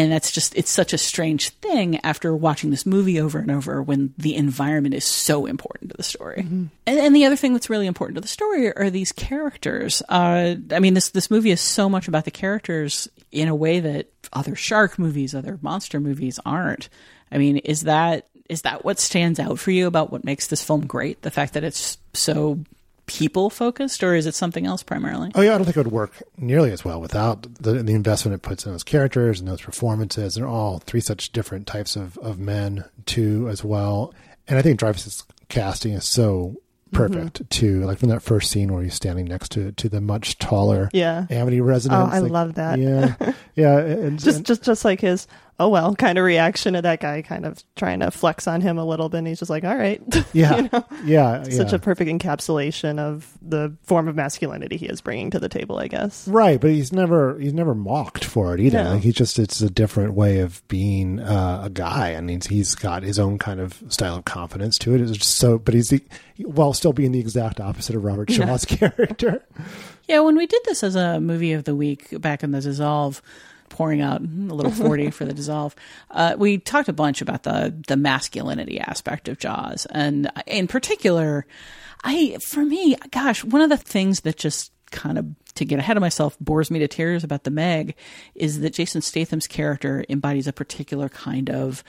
[0.00, 3.82] And that's just, it's such a strange thing after watching this movie over and over
[3.82, 6.40] when the environment is so important to the story.
[6.86, 10.02] And, and the other thing that's really important to the story are these characters.
[10.08, 13.78] Uh, I mean, this, this movie is so much about the characters in a way
[13.80, 16.88] that other shark movies, other monster movies aren't.
[17.30, 20.64] I mean, is that is that what stands out for you about what makes this
[20.64, 21.20] film great?
[21.20, 22.58] The fact that it's so
[23.10, 25.30] people focused, or is it something else primarily?
[25.34, 28.34] Oh yeah, I don't think it would work nearly as well without the, the investment
[28.34, 30.34] it puts in those characters and those performances.
[30.34, 34.14] They're all three such different types of, of men too, as well.
[34.48, 36.56] And I think Dreyfuss's casting is so
[36.92, 36.96] mm-hmm.
[36.96, 37.80] perfect too.
[37.84, 41.26] Like from that first scene where he's standing next to to the much taller Yeah.
[41.30, 42.00] Amity resident.
[42.00, 42.78] Oh, I Like, love that.
[42.78, 43.14] Yeah,
[43.54, 43.78] yeah.
[43.78, 45.26] And, just and- just just like his
[45.60, 48.78] oh well kind of reaction to that guy kind of trying to flex on him
[48.78, 50.84] a little bit and he's just like all right yeah, you know?
[51.04, 51.76] yeah, such yeah.
[51.76, 55.86] a perfect encapsulation of the form of masculinity he is bringing to the table i
[55.86, 58.82] guess Right, but he's never he's never mocked for it either.
[58.82, 58.94] No.
[58.94, 62.14] Like he's just it's a different way of being uh, a guy.
[62.14, 65.00] I mean, he's got his own kind of style of confidence to it.
[65.00, 66.02] It's just so, but he's the
[66.38, 68.46] while still being the exact opposite of Robert Yeah.
[68.46, 69.44] Shaw's character.
[70.08, 73.20] Yeah, when we did this as a movie of the week back in the Dissolve,
[73.70, 75.74] pouring out a little forty for the Dissolve,
[76.10, 81.46] uh, we talked a bunch about the the masculinity aspect of Jaws, and in particular,
[82.04, 85.96] I for me, gosh, one of the things that just kind of to get ahead
[85.96, 87.94] of myself bores me to tears about the Meg
[88.34, 91.82] is that Jason Statham's character embodies a particular kind of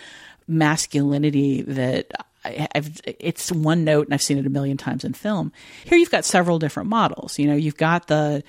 [0.48, 2.12] masculinity that
[2.44, 5.52] I, I've it's one note and I've seen it a million times in film.
[5.86, 7.38] Here you've got several different models.
[7.40, 8.44] You know, you've got the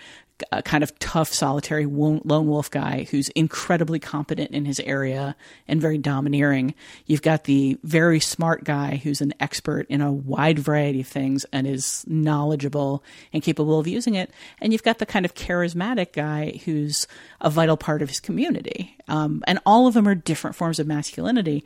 [0.50, 5.37] uh, kind of tough, solitary lone wolf guy who's incredibly competent in his area
[5.68, 6.74] and very domineering.
[7.07, 11.44] You've got the very smart guy who's an expert in a wide variety of things
[11.52, 14.31] and is knowledgeable and capable of using it.
[14.61, 17.07] And you've got the kind of charismatic guy who's
[17.40, 18.96] a vital part of his community.
[19.09, 21.64] Um, and all of them are different forms of masculinity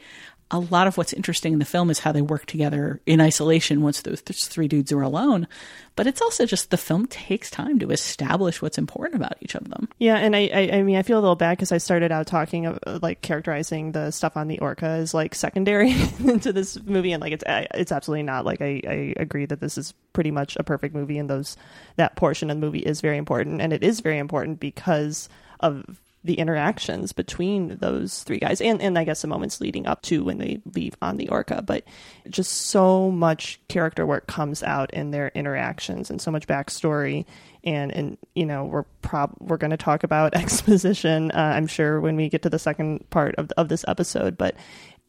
[0.51, 3.83] a lot of what's interesting in the film is how they work together in isolation
[3.83, 5.49] once those th- three dudes are alone.
[5.97, 9.69] But it's also just the film takes time to establish what's important about each of
[9.71, 9.89] them.
[9.99, 12.27] yeah and i i, I mean i feel a little bad because i started out
[12.27, 15.95] talking of uh, like characterizing the stuff on the orca as like secondary
[16.43, 19.79] to this movie and like it's it's absolutely not like I, I agree that this
[19.79, 21.57] is pretty much a perfect movie and those
[21.97, 25.29] that portion of the movie is very important and it is very important because
[25.61, 30.03] of the interactions between those three guys and, and I guess the moments leading up
[30.03, 31.63] to when they leave on the Orca.
[31.63, 31.85] But
[32.29, 37.25] just so much character work comes out in their interactions and so much backstory.
[37.65, 42.01] And, and you know, we're prob we're going to talk about exposition, uh, I'm sure,
[42.01, 44.37] when we get to the second part of, of this episode.
[44.37, 44.57] But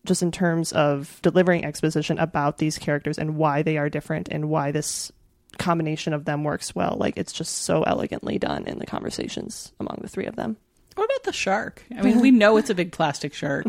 [0.06, 4.50] just in terms of delivering exposition about these characters and why they are different and
[4.50, 5.12] why this
[5.58, 10.00] combination of them works well, like it's just so elegantly done in the conversations among
[10.02, 10.58] the three of them.
[10.98, 11.84] What about the shark?
[11.98, 13.66] I mean, we know it's a big plastic shark.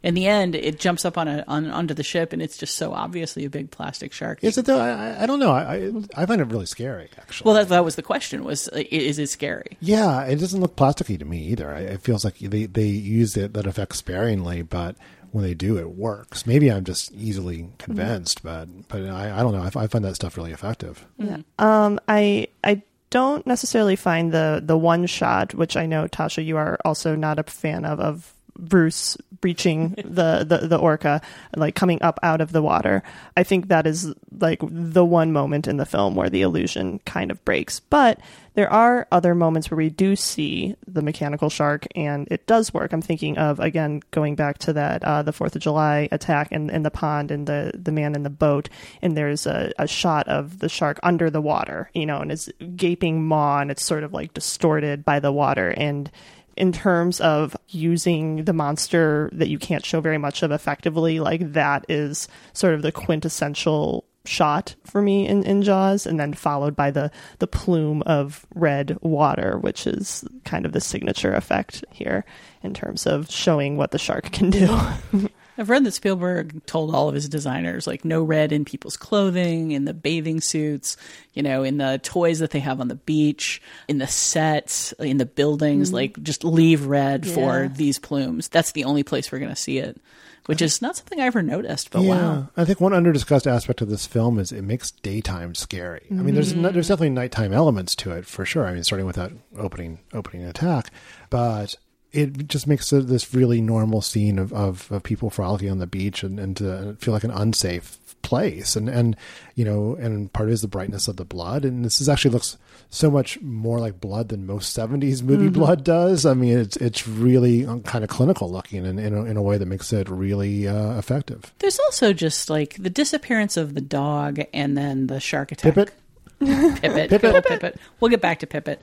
[0.00, 2.76] In the end, it jumps up on a on onto the ship, and it's just
[2.76, 4.38] so obviously a big plastic shark.
[4.42, 4.78] Is it though?
[4.78, 5.50] I, I- I don't know.
[5.50, 7.08] I, I I find it really scary.
[7.18, 7.46] Actually.
[7.46, 9.76] Well, that, that was the question: was uh, is it scary?
[9.80, 11.74] Yeah, it doesn't look plasticky to me either.
[11.74, 14.94] I, it feels like they they use it that effect sparingly, but
[15.32, 16.46] when they do, it works.
[16.46, 19.62] Maybe I'm just easily convinced, but but I, I don't know.
[19.62, 21.04] I, f- I find that stuff really effective.
[21.18, 21.38] Yeah.
[21.58, 26.56] Um, I I don't necessarily find the the one shot, which I know Tasha, you
[26.56, 31.20] are also not a fan of, of Bruce breaching the, the the orca,
[31.56, 33.02] like coming up out of the water.
[33.36, 37.30] I think that is like the one moment in the film where the illusion kind
[37.30, 37.80] of breaks.
[37.80, 38.20] But
[38.54, 42.92] there are other moments where we do see the mechanical shark, and it does work.
[42.92, 46.68] I'm thinking of again going back to that uh, the Fourth of July attack in,
[46.70, 48.68] in the pond and the the man in the boat,
[49.00, 52.48] and there's a, a shot of the shark under the water, you know, and it's
[52.74, 56.10] gaping maw, and it's sort of like distorted by the water, and
[56.58, 61.52] in terms of using the monster that you can't show very much of effectively, like
[61.52, 66.76] that is sort of the quintessential shot for me in, in Jaws, and then followed
[66.76, 72.24] by the the plume of red water, which is kind of the signature effect here
[72.62, 74.78] in terms of showing what the shark can do.
[75.58, 79.72] I've read that Spielberg told all of his designers like no red in people's clothing,
[79.72, 80.96] in the bathing suits,
[81.34, 85.18] you know, in the toys that they have on the beach, in the sets, in
[85.18, 85.94] the buildings, Mhm.
[85.94, 88.48] like just leave red for these plumes.
[88.48, 90.00] That's the only place we're going to see it,
[90.46, 92.48] which is not something I ever noticed, but wow.
[92.56, 96.06] I think one underdiscussed aspect of this film is it makes daytime scary.
[96.10, 96.72] I mean, there's Mhm.
[96.72, 98.64] there's definitely nighttime elements to it for sure.
[98.66, 100.90] I mean, starting with that opening opening attack,
[101.30, 101.74] but
[102.12, 106.22] it just makes this really normal scene of, of, of people frolicking on the beach
[106.22, 108.74] and, and to feel like an unsafe place.
[108.76, 109.16] And, and,
[109.54, 111.64] you know, and part is the brightness of the blood.
[111.64, 112.56] And this is actually looks
[112.90, 115.52] so much more like blood than most 70s movie Mhm.
[115.52, 116.24] blood does.
[116.26, 119.58] I mean, it's, it's really kind of clinical looking in, in, a, in a way
[119.58, 121.52] that makes it really uh, effective.
[121.58, 125.74] There's also just like the disappearance of the dog and then the shark attack.
[125.74, 125.92] Pipit?
[126.80, 127.34] Pipit, Pipit.
[127.34, 127.80] old Pipit.
[128.00, 128.82] We'll get back to Pipit.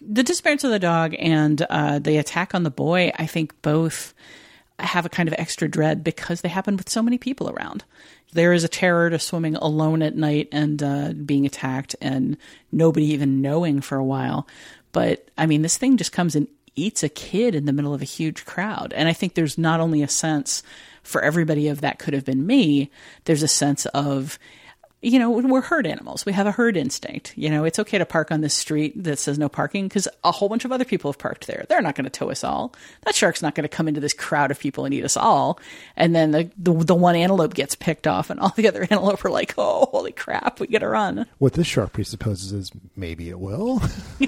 [0.00, 4.14] the disappearance of the dog and uh, the attack on the boy, I think both
[4.78, 7.84] have a kind of extra dread because they happen with so many people around.
[8.32, 12.36] There is a terror to swimming alone at night and uh, being attacked and
[12.70, 14.46] nobody even knowing for a while.
[14.92, 18.02] But I mean, this thing just comes and eats a kid in the middle of
[18.02, 18.92] a huge crowd.
[18.94, 20.62] And I think there's not only a sense
[21.02, 22.90] for everybody of that could have been me,
[23.24, 24.38] there's a sense of
[25.02, 26.24] you know, we're herd animals.
[26.24, 27.36] We have a herd instinct.
[27.36, 30.30] You know, it's okay to park on this street that says no parking because a
[30.30, 31.66] whole bunch of other people have parked there.
[31.68, 32.72] They're not going to tow us all.
[33.02, 35.58] That shark's not going to come into this crowd of people and eat us all.
[35.96, 39.24] And then the, the the one antelope gets picked off, and all the other antelope
[39.24, 43.28] are like, "Oh, holy crap, we got to run." What this shark presupposes is maybe
[43.28, 43.82] it will.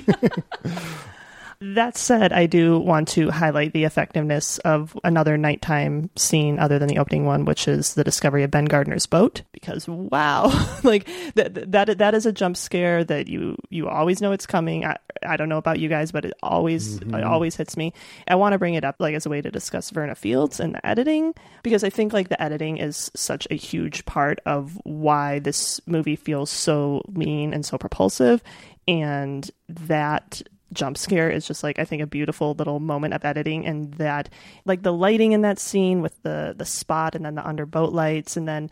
[1.72, 6.88] That said, I do want to highlight the effectiveness of another nighttime scene other than
[6.88, 9.40] the opening one, which is the discovery of Ben Gardner's boat.
[9.52, 10.48] Because wow,
[10.82, 14.84] like that that that is a jump scare that you you always know it's coming.
[14.84, 17.14] I, I don't know about you guys, but it always Mm-hmm.
[17.14, 17.94] it always hits me.
[18.28, 20.74] I want to bring it up like as a way to discuss Verna Fields and
[20.74, 25.38] the editing because I think like the editing is such a huge part of why
[25.38, 28.42] this movie feels so lean and so propulsive,
[28.86, 30.42] and that
[30.74, 34.28] jump scare is just like I think a beautiful little moment of editing and that
[34.64, 38.36] like the lighting in that scene with the the spot and then the underboat lights
[38.36, 38.70] and then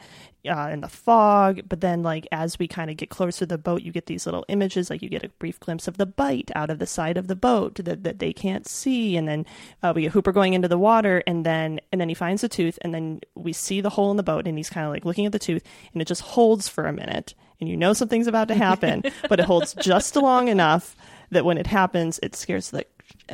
[0.49, 1.61] uh, in the fog.
[1.69, 4.27] But then like as we kind of get closer to the boat you get these
[4.27, 7.17] little images like you get a brief glimpse of the bite out of the side
[7.17, 9.17] of the boat that, that they can't see.
[9.17, 9.47] And then
[9.83, 12.49] uh, we get Hooper going into the water and then and then he finds the
[12.49, 15.05] tooth and then we see the hole in the boat and he's kind of like
[15.05, 15.63] looking at the tooth
[15.93, 17.35] and it just holds for a minute.
[17.61, 20.97] And you know something's about to happen but it holds just long enough
[21.33, 22.87] that when it happens, it scares the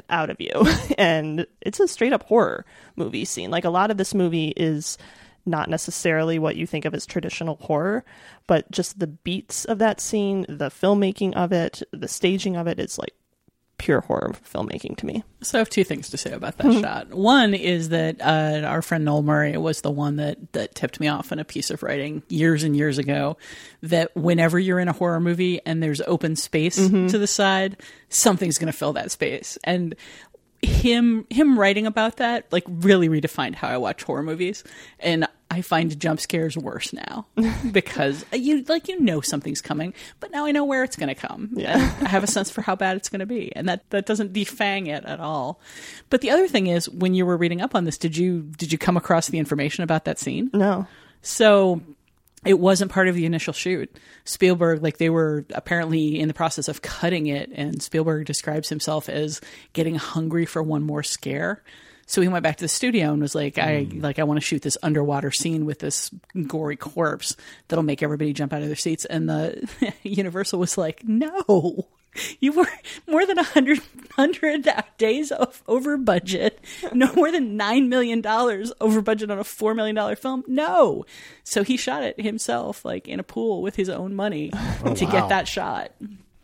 [0.08, 0.50] out of you.
[0.98, 2.64] and it's a straight up horror
[2.96, 3.50] movie scene.
[3.50, 4.96] Like a lot of this movie is
[5.44, 8.04] not necessarily what you think of as traditional horror,
[8.46, 12.78] but just the beats of that scene, the filmmaking of it, the staging of it
[12.78, 13.14] is like
[13.78, 15.22] pure horror filmmaking to me.
[15.42, 16.80] So I have two things to say about that Mhm.
[16.80, 17.14] shot.
[17.14, 21.08] One is that uh, our friend Noel Murray was the one that that tipped me
[21.08, 23.36] off in a piece of writing years and years ago.
[23.82, 27.08] That whenever you're in a horror movie and there's open space Mhm.
[27.10, 27.76] to the side,
[28.08, 29.56] something's going to fill that space.
[29.64, 29.94] And
[30.60, 34.64] him him writing about that like really redefined how I watch horror movies.
[34.98, 37.26] And I find jump scares worse now
[37.72, 41.14] because you like you know something's coming, but now I know where it's going to
[41.14, 41.50] come.
[41.54, 41.76] Yeah.
[42.02, 44.32] I have a sense for how bad it's going to be, and that that doesn't
[44.32, 45.60] defang it at all.
[46.10, 48.72] But the other thing is, when you were reading up on this, did you did
[48.72, 50.50] you come across the information about that scene?
[50.52, 50.86] No.
[51.22, 51.80] So
[52.44, 53.94] it wasn't part of the initial shoot.
[54.24, 59.08] Spielberg, like they were apparently in the process of cutting it, and Spielberg describes himself
[59.08, 59.40] as
[59.72, 61.62] getting hungry for one more scare.
[62.10, 64.44] So he went back to the studio and was like, I like I want to
[64.44, 66.10] shoot this underwater scene with this
[66.46, 67.36] gory corpse
[67.68, 69.04] that'll make everybody jump out of their seats.
[69.04, 69.68] And the
[70.02, 71.86] Universal was like, No.
[72.40, 72.66] You were
[73.06, 73.80] more than a hundred
[74.16, 74.66] hundred
[74.96, 76.58] days of over budget.
[76.92, 80.42] No more than nine million dollars over budget on a four million dollar film.
[80.48, 81.04] No,
[81.44, 84.50] so he shot it himself, like in a pool with his own money
[84.84, 85.10] Oh, to wow.
[85.12, 85.92] get that shot.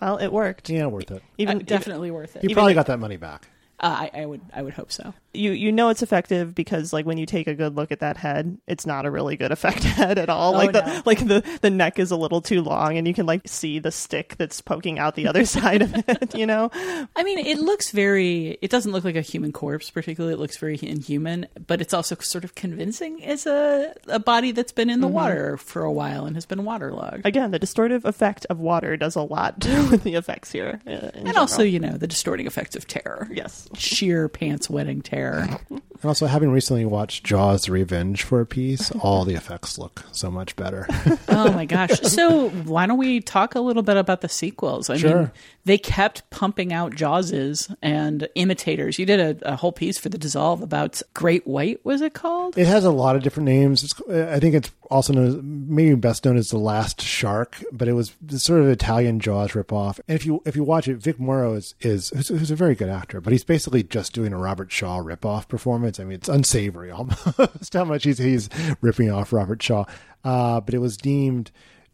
[0.01, 0.69] Well, it worked.
[0.69, 1.23] Yeah, worth it.
[1.39, 2.45] Even definitely worth it.
[2.45, 3.49] You probably if- got that money back.
[3.81, 5.15] Uh, I, I would I would hope so.
[5.35, 8.17] You you know it's effective because like when you take a good look at that
[8.17, 10.55] head, it's not a really good effect head at all.
[10.55, 11.03] Oh, like the no.
[11.05, 13.91] like the the neck is a little too long and you can like see the
[13.91, 16.71] stick that's poking out the other side of it, you know?
[17.17, 18.59] I mean, it looks very.
[18.63, 20.35] It doesn't look like a human corpse, particularly.
[20.35, 24.73] It looks very inhuman, but it's also sort of convincing as a a body that's
[24.73, 25.13] been in the Mhm.
[25.13, 27.25] water for a while and has been waterlogged.
[27.27, 30.81] Again, the distortive effect of water does a lot with the effects here.
[30.87, 33.29] uh, and also, you know, the distorting effects of terror.
[33.33, 33.69] Yes.
[33.77, 35.24] Sheer pants wetting terror.
[36.03, 40.31] And also, having recently watched Jaws: Revenge for a piece, all the effects look so
[40.31, 40.87] much better.
[41.29, 41.99] oh my gosh!
[42.03, 44.91] So why don't we talk a little bit about the sequels?
[44.91, 45.17] I Sure.
[45.17, 45.31] mean,
[45.65, 48.99] they kept pumping out Jawses and imitators.
[48.99, 51.83] You did a, a whole piece for the Dissolve about Great White.
[51.87, 52.59] Was it called?
[52.59, 53.83] It has a lot of different names.
[53.83, 57.89] It's, I think it's also known as, maybe best known as the Last Shark, but
[57.89, 60.01] it was the sort of Italian Jaws ripoff.
[60.07, 62.75] And if you if you watch it, Vic Morrow is is who's, who's a very
[62.75, 65.99] good actor, but he's basically just doing a Robert Shaw ripoff performance.
[66.01, 68.49] I mean, it's unsavory almost how much he's he's
[68.81, 69.85] ripping off Robert Shaw.
[70.25, 71.51] Uh, but it was deemed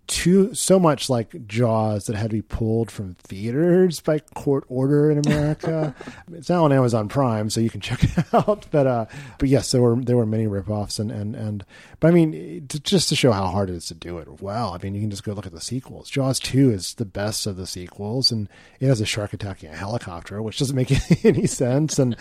[0.06, 5.10] too so much like Jaws that had to be pulled from theaters by court order
[5.10, 5.94] in America.
[6.32, 8.66] it's now on Amazon Prime, so you can check it out.
[8.70, 9.06] But uh,
[9.38, 11.64] but yes, there were there were many ripoffs and and and.
[12.00, 14.72] But I mean, to, just to show how hard it is to do it well,
[14.72, 16.10] I mean, you can just go look at the sequels.
[16.10, 18.48] Jaws two is the best of the sequels, and
[18.80, 20.90] it has a shark attacking a helicopter, which doesn't make
[21.24, 21.98] any sense.
[21.98, 22.16] And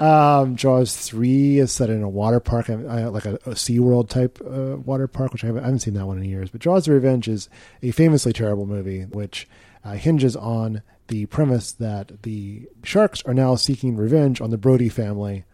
[0.00, 4.76] um, Jaws three is set in a water park, like a, a SeaWorld type uh,
[4.76, 6.50] water park, which I haven't, I haven't seen that one in years.
[6.50, 6.92] But Jaws: The
[7.26, 7.48] Revenge is
[7.82, 9.48] a famously terrible movie, which
[9.84, 14.88] uh, hinges on the premise that the sharks are now seeking revenge on the Brody
[14.88, 15.44] family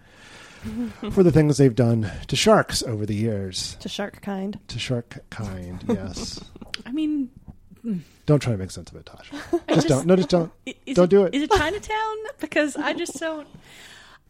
[1.13, 3.77] for the things they've done to sharks over the years.
[3.81, 4.59] To shark kind.
[4.69, 6.41] To shark kind, yes.
[6.87, 7.31] I mean,
[8.27, 9.31] don't try to make sense of it, Tasha.
[9.51, 10.07] Just, just- don't.
[10.07, 10.53] No, just don't.
[10.87, 11.35] Is don't do it.
[11.35, 12.17] Is it Chinatown?
[12.41, 13.49] Because I just don't.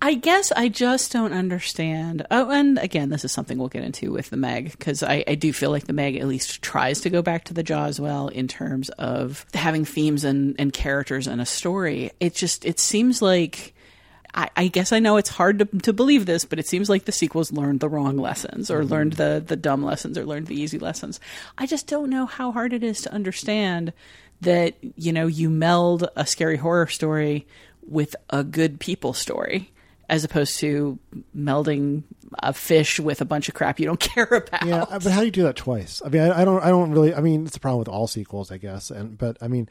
[0.02, 2.26] I guess I just don't understand.
[2.30, 5.34] Oh, and again, this is something we'll get into with the Meg because I, I
[5.34, 8.28] do feel like the Meg at least tries to go back to the Jaws well
[8.28, 12.12] in terms of having themes and, and characters and a story.
[12.18, 13.74] It just it seems like.
[14.32, 17.04] I, I guess I know it's hard to, to believe this, but it seems like
[17.04, 18.92] the sequels learned the wrong lessons or mm-hmm.
[18.92, 21.18] learned the, the dumb lessons or learned the easy lessons.
[21.58, 23.92] I just don't know how hard it is to understand
[24.42, 27.48] that, you know, you meld a scary horror story
[27.82, 29.72] with a good people story
[30.10, 30.98] as opposed to
[31.34, 32.02] melding
[32.40, 34.66] a fish with a bunch of crap you don't care about.
[34.66, 36.02] Yeah, uh, but how do you do that twice?
[36.04, 36.62] I mean, I, I don't.
[36.62, 37.14] I don't really.
[37.14, 38.90] I mean, it's a problem with all sequels, I guess.
[38.90, 39.68] And but I mean,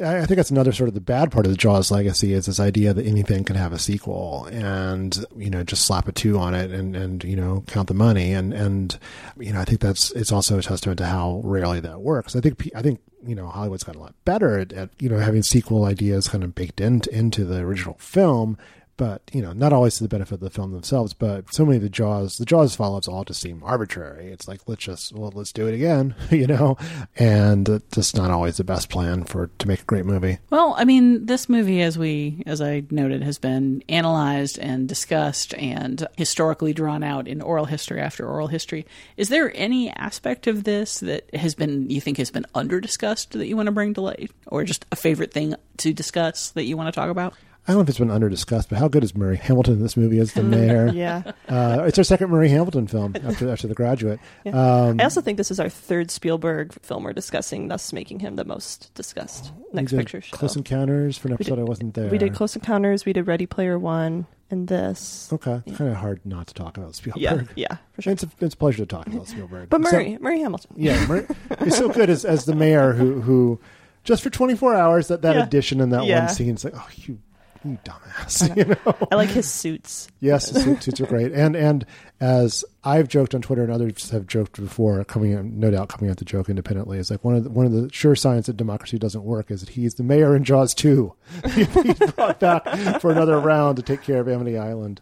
[0.00, 2.44] I I think that's another sort of the bad part of the Jaws legacy is
[2.46, 6.38] this idea that anything can have a sequel, and you know, just slap a two
[6.38, 8.98] on it and and you know count the money, and and
[9.38, 12.36] you know, I think that's it's also a testament to how rarely that works.
[12.36, 15.18] I think I think you know Hollywood's gotten a lot better at, at you know
[15.18, 18.58] having sequel ideas kind of baked into into the original film.
[18.98, 21.14] But you know, not always to the benefit of the film themselves.
[21.14, 24.26] But so many of the Jaws, the Jaws follow-ups all just seem arbitrary.
[24.26, 26.76] It's like let's just well, let's do it again, you know,
[27.16, 30.38] and just not always the best plan for to make a great movie.
[30.50, 35.54] Well, I mean, this movie, as we, as I noted, has been analyzed and discussed
[35.54, 38.84] and historically drawn out in oral history after oral history.
[39.16, 43.32] Is there any aspect of this that has been, you think, has been under discussed
[43.32, 46.64] that you want to bring to light, or just a favorite thing to discuss that
[46.64, 47.34] you want to talk about?
[47.68, 49.82] I don't know if it's been under discussed, but how good is Murray Hamilton in
[49.82, 50.88] this movie as the mayor?
[50.94, 51.22] Yeah.
[51.50, 54.18] uh, it's our second Murray Hamilton film after after The Graduate.
[54.44, 54.52] Yeah.
[54.86, 58.36] Um, I also think this is our third Spielberg film we're discussing, thus making him
[58.36, 59.52] the most discussed.
[59.74, 60.34] Next picture show.
[60.36, 62.08] Close Encounters for an episode did- I wasn't there.
[62.08, 63.04] We did Close Encounters.
[63.04, 65.28] We did Ready Player One, and this.
[65.32, 67.20] Okay, kind of hard not to talk about Spielberg.
[67.22, 68.12] Yeah, yeah, for sure.
[68.14, 69.68] It's a, it's a pleasure to talk about Spielberg.
[69.68, 70.70] But So- Murray, Murray Hamilton.
[70.76, 71.26] yeah, Murray,
[71.64, 73.60] he's so good as as the mayor who who
[74.04, 75.42] just for 24 hours that that Yeah.
[75.42, 76.20] addition in that Yeah.
[76.26, 77.18] one scene it's like oh you
[77.64, 80.08] you dumbass you know I like his suits.
[80.20, 81.84] yes the suit, suits are great and and
[82.20, 86.10] as I've joked on Twitter and others have joked before coming in, no doubt coming
[86.10, 88.56] out the joke independently is like one of the, one of the sure signs that
[88.56, 91.14] democracy doesn't work is that he's the mayor in Jaws 2
[91.54, 95.00] he's brought back for another round to take care of Amity Island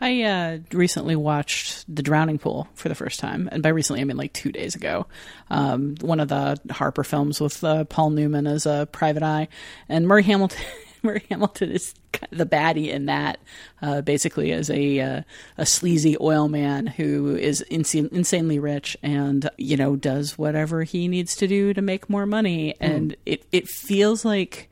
[0.00, 4.04] I uh, recently watched The Drowning Pool for the first time, and by recently I
[4.04, 5.06] mean like two days ago.
[5.50, 9.48] Um, one of the Harper films with uh, Paul Newman as a private eye,
[9.88, 10.62] and Murray Hamilton.
[11.04, 13.38] Murray Hamilton is kind of the baddie in that,
[13.82, 15.22] uh, basically as a uh,
[15.58, 21.08] a sleazy oil man who is insa- insanely rich and you know does whatever he
[21.08, 24.70] needs to do to make more money, and it it feels like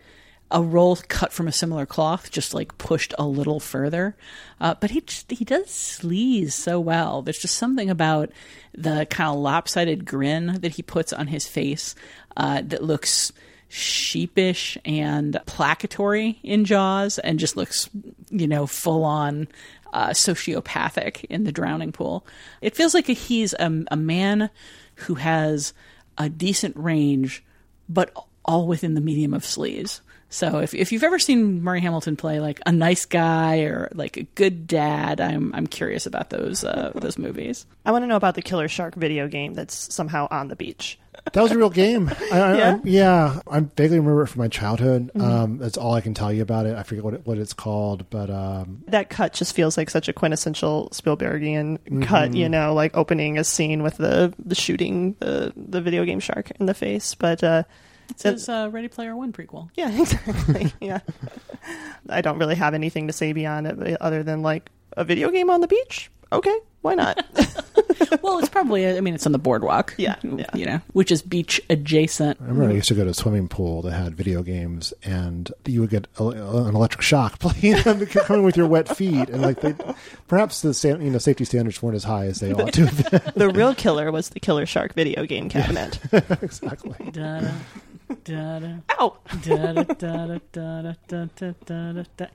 [0.52, 4.14] a role cut from a similar cloth, just like pushed a little further.
[4.60, 7.22] Uh, but he just, he does sleaze so well.
[7.22, 8.30] There's just something about
[8.74, 11.94] the kind of lopsided grin that he puts on his face
[12.36, 13.32] uh, that looks
[13.72, 17.88] sheepish and placatory in Jaws, and just looks
[18.30, 19.48] you know full on.
[19.94, 22.24] Uh, sociopathic in the drowning pool.
[22.62, 24.48] It feels like he's a, a man
[24.94, 25.74] who has
[26.16, 27.44] a decent range,
[27.90, 28.10] but
[28.42, 30.00] all within the medium of sleaze.
[30.32, 34.16] So if if you've ever seen Murray Hamilton play like a nice guy or like
[34.16, 37.66] a good dad, I'm I'm curious about those uh, those movies.
[37.84, 40.98] I want to know about the Killer Shark video game that's somehow on the beach.
[41.34, 42.08] That was a real game.
[42.32, 42.74] I, I, Yeah?
[42.76, 45.10] I, yeah, I vaguely remember it from my childhood.
[45.14, 45.22] Mhm.
[45.22, 46.76] Um, that's all I can tell you about it.
[46.78, 50.08] I forget what it, what it's called, but um, That cut just feels like such
[50.08, 52.02] a quintessential Spielbergian Mhm.
[52.04, 56.20] cut, you know, like opening a scene with the the shooting the the video game
[56.20, 57.14] shark in the face.
[57.14, 57.64] But uh,
[58.12, 59.70] It's his uh, Ready Player One prequel.
[59.74, 60.72] Yeah, exactly.
[60.80, 61.00] yeah.
[62.08, 65.50] I don't really have anything to say beyond it other than like a video game
[65.50, 66.10] on the beach.
[66.30, 67.24] Okay, why not?
[68.22, 69.94] well, it's probably I mean it's on the boardwalk.
[69.96, 70.16] Yeah,
[70.54, 72.38] you know, which is beach adjacent.
[72.40, 75.50] I remember I used to go to a swimming pool that had video games, and
[75.66, 79.42] you would get a, an electric shock playing them coming with your wet feet, and
[79.42, 79.74] like they,
[80.28, 82.86] perhaps the you know safety standards weren't as high as they ought to.
[82.86, 83.32] have been.
[83.36, 85.98] the real killer was the Killer Shark video game cabinet.
[86.42, 86.94] exactly.
[87.10, 87.52] Da-da, da-da.
[89.00, 89.16] Ow!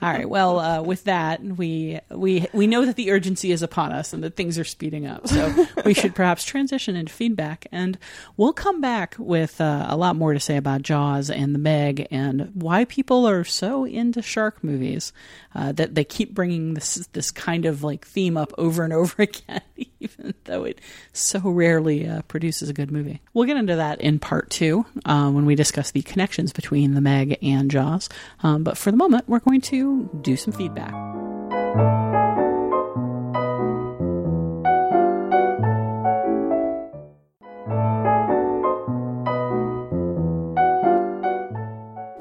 [0.02, 0.28] All right.
[0.30, 4.24] Well, uh, with that, we we we know that the urgency is upon us and
[4.24, 5.28] that things are speeding up.
[5.28, 7.98] So we should perhaps transition into feedback, and
[8.36, 12.08] we'll come back with uh, a lot more to say about Jaws and the Meg
[12.12, 15.14] and why people are so into shark movies
[15.56, 19.16] uh, that they keep bringing this this kind of like theme up over and over
[19.22, 19.62] again,
[20.00, 20.82] even though it
[21.14, 23.22] so rarely uh, produces a good movie.
[23.34, 27.02] We'll get into that in part two uh, when we discuss the connections between the
[27.02, 28.10] Meg and Jaws.
[28.44, 30.94] Um, but for the moment, we're going to do some feedback.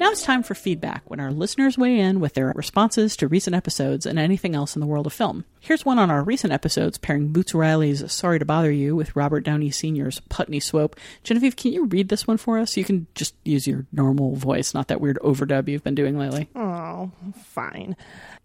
[0.07, 3.57] Now it's time for feedback when our listeners weigh in with their responses to recent
[3.57, 5.45] episodes and anything else in the world of film.
[5.59, 9.41] Here's one on our recent episodes pairing Boots Riley's Sorry to Bother You with Robert
[9.41, 10.95] Downey Sr.'s Putney Swope.
[11.25, 12.77] Genevieve, can you read this one for us?
[12.77, 16.49] You can just use your normal voice, not that weird overdub you've been doing lately.
[16.55, 17.11] Oh,
[17.43, 17.97] fine.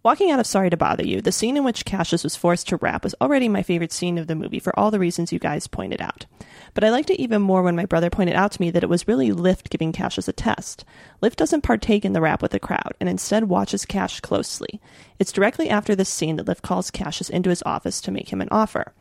[0.04, 2.78] Walking out of Sorry to Bother You, the scene in which Cassius was forced to
[2.78, 5.68] rap was already my favorite scene of the movie for all the reasons you guys
[5.68, 6.26] pointed out.
[6.74, 8.90] But I liked it even more when my brother pointed out to me that it
[8.90, 10.86] was really Lift giving Cassius a test.
[11.22, 14.82] Lift doesn't partake in the rap with the crowd and instead watches Cash closely.
[15.20, 18.42] It's directly after this scene that Lift calls Cassius into his office to make him
[18.42, 18.94] an offer.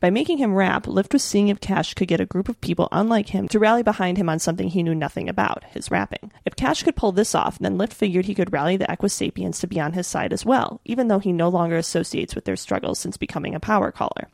[0.00, 2.88] By making him rap, Lift was seeing if Cash could get a group of people
[2.92, 6.30] unlike him to rally behind him on something he knew nothing about, his rapping.
[6.44, 9.66] If Cash could pull this off, then Lift figured he could rally the Equisapiens to
[9.66, 13.00] be on his side as well, even though he no longer associates with their struggles
[13.00, 14.28] since becoming a power caller.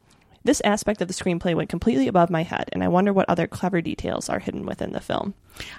[0.44, 3.46] This aspect of the screenplay went completely above my head, and I wonder what other
[3.46, 5.32] clever details are hidden within the film.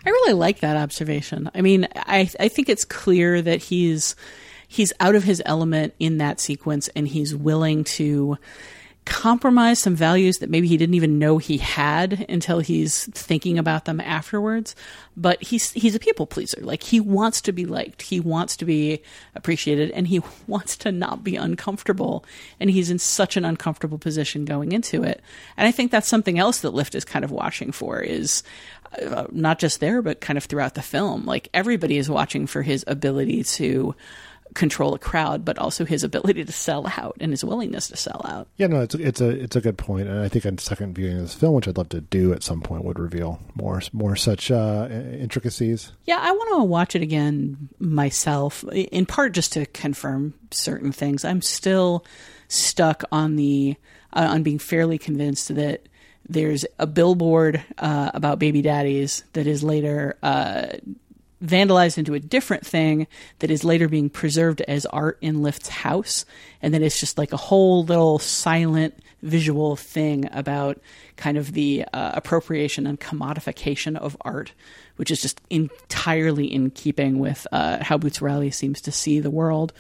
[0.03, 1.51] I really like that observation.
[1.53, 4.15] I mean, I I think it's clear that he's
[4.67, 8.39] he's out of his element in that sequence and he's willing to
[9.05, 13.85] compromise some values that maybe he didn't even know he had until he's thinking about
[13.85, 14.75] them afterwards.
[15.15, 16.59] But he's he's a people pleaser.
[16.61, 18.01] Like he wants to be liked.
[18.01, 19.01] He wants to be
[19.35, 22.25] appreciated and he wants to not be uncomfortable.
[22.59, 25.21] And he's in such an uncomfortable position going into it.
[25.55, 28.43] And i think that's something else that Lift is kind of watching for is
[29.01, 31.25] uh, not just there but kind of throughout the film.
[31.25, 33.95] Like everybody is watching for his ability to
[34.55, 38.21] control a crowd, but also his ability to sell out and his willingness to sell
[38.25, 38.47] out.
[38.57, 40.95] Yeah, no, it's a, it's a it's a good point, and I think a second
[40.95, 43.81] viewing of this film, which I'd love to do at some point, would reveal more
[43.93, 45.91] more such uh, intricacies.
[46.05, 51.23] Yeah, I want to watch it again myself, in part just to confirm certain things.
[51.23, 52.05] I'm still
[52.47, 53.75] stuck on the
[54.13, 55.87] uh, on being fairly convinced that
[56.27, 60.67] there's a billboard uh, about baby daddies that is later uh,
[61.43, 63.07] vandalized into a different thing
[63.39, 66.25] that is later being preserved as art in Lift's house.
[66.61, 70.79] And then it's just like a whole little silent visual thing about
[71.17, 74.53] kind of the uh, appropriation and commodification of art,
[74.97, 79.29] which is just entirely in keeping with uh, how Boots Riley seems to see the
[79.29, 79.71] world.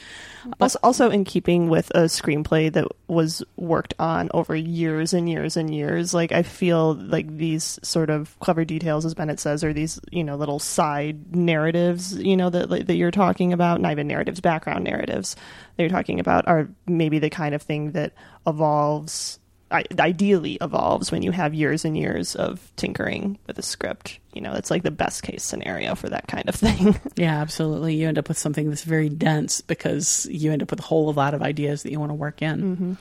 [0.61, 5.57] Also, also in keeping with a screenplay that was worked on over years and years
[5.57, 6.13] and years.
[6.13, 10.23] Like I feel like these sort of clever details, as Bennett says, are these you
[10.23, 14.83] know little side narratives, you know that that you're talking about, not even narratives, background
[14.83, 15.35] narratives
[15.75, 18.13] that you're talking about, are maybe the kind of thing that
[18.47, 19.39] evolves
[19.71, 24.19] ideally evolves when you have years and years of tinkering with a script.
[24.31, 26.99] You know, it's like the best case scenario for that kind of thing.
[27.15, 27.95] yeah, absolutely.
[27.95, 31.11] You end up with something that's very dense because you end up with a whole
[31.13, 32.61] lot of ideas that you want to work in.
[32.61, 32.93] Mm-hmm.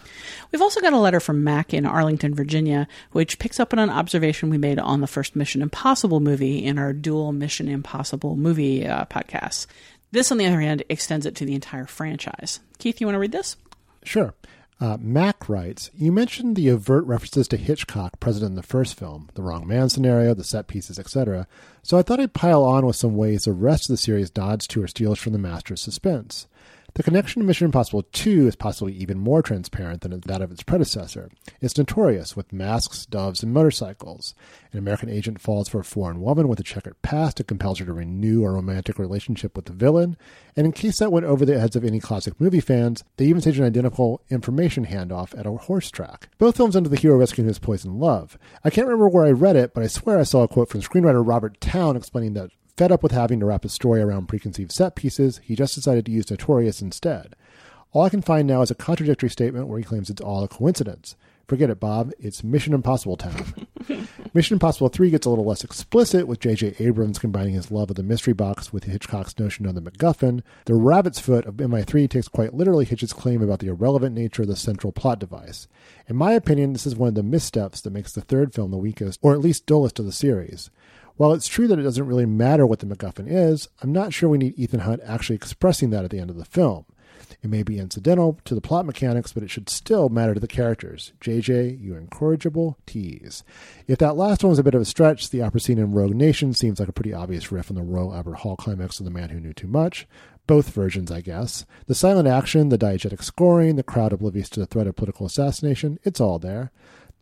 [0.53, 3.91] We've also got a letter from Mac in Arlington, Virginia, which picks up on an
[3.91, 8.87] observation we made on the first Mission Impossible movie in our dual Mission Impossible movie
[8.87, 9.67] uh, podcasts.
[10.13, 12.61] This, on the other hand, extends it to the entire franchise.
[12.79, 13.57] Keith, you want to read this?
[14.05, 14.33] Sure.
[14.81, 19.29] Uh, Mac writes, You mentioned the overt references to Hitchcock present in the first film,
[19.35, 21.47] the wrong man scenario, the set pieces, etc.
[21.83, 24.67] So I thought I'd pile on with some ways the rest of the series nods
[24.69, 26.49] to or steals from the master's suspense.
[26.95, 30.63] The connection to Mission Impossible 2 is possibly even more transparent than that of its
[30.63, 31.29] predecessor.
[31.61, 34.33] It's notorious, with masks, doves, and motorcycles.
[34.71, 37.85] An American agent falls for a foreign woman with a checkered past and compels her
[37.85, 40.17] to renew a romantic relationship with the villain.
[40.55, 43.41] And in case that went over the heads of any classic movie fans, they even
[43.41, 46.29] stage an identical information handoff at a horse track.
[46.39, 48.39] Both films end with the hero rescuing his poisoned love.
[48.63, 50.81] I can't remember where I read it, but I swear I saw a quote from
[50.81, 54.73] screenwriter Robert Towne explaining that Fed up with having to wrap his story around preconceived
[54.73, 57.37] set pieces, he just decided to use Notorious instead.
[57.93, 60.49] All I can find now is a contradictory statement where he claims it's all a
[60.49, 61.15] coincidence.
[61.47, 62.11] Forget it, Bob.
[62.19, 63.69] It's Mission Impossible time.
[64.35, 66.77] Mission Impossible 3 gets a little less explicit, with J.J.
[66.81, 70.43] Abrams combining his love of the mystery box with Hitchcock's notion of the MacGuffin.
[70.65, 74.49] The rabbit's foot of MI3 takes quite literally Hitch's claim about the irrelevant nature of
[74.49, 75.69] the central plot device.
[76.09, 78.79] In my opinion, this is one of the missteps that makes the third film the
[78.79, 80.71] weakest, or at least dullest of the series.
[81.17, 84.29] While it's true that it doesn't really matter what the MacGuffin is, I'm not sure
[84.29, 86.87] we need Ethan Hunt actually expressing that at the end of the film.
[87.43, 90.49] It may be incidental to the plot mechanics, but it should still matter to the
[90.49, 91.13] characters.
[91.21, 93.45] JJ, you incorrigible tease.
[93.87, 96.15] If that last one was a bit of a stretch, the opera scene in Rogue
[96.15, 99.11] Nation seems like a pretty obvious riff on the Royal Albert Hall climax of The
[99.11, 100.09] Man Who Knew Too Much.
[100.47, 101.65] Both versions, I guess.
[101.87, 105.99] The silent action, the diegetic scoring, the crowd oblivious to the threat of political assassination,
[106.03, 106.73] it's all there.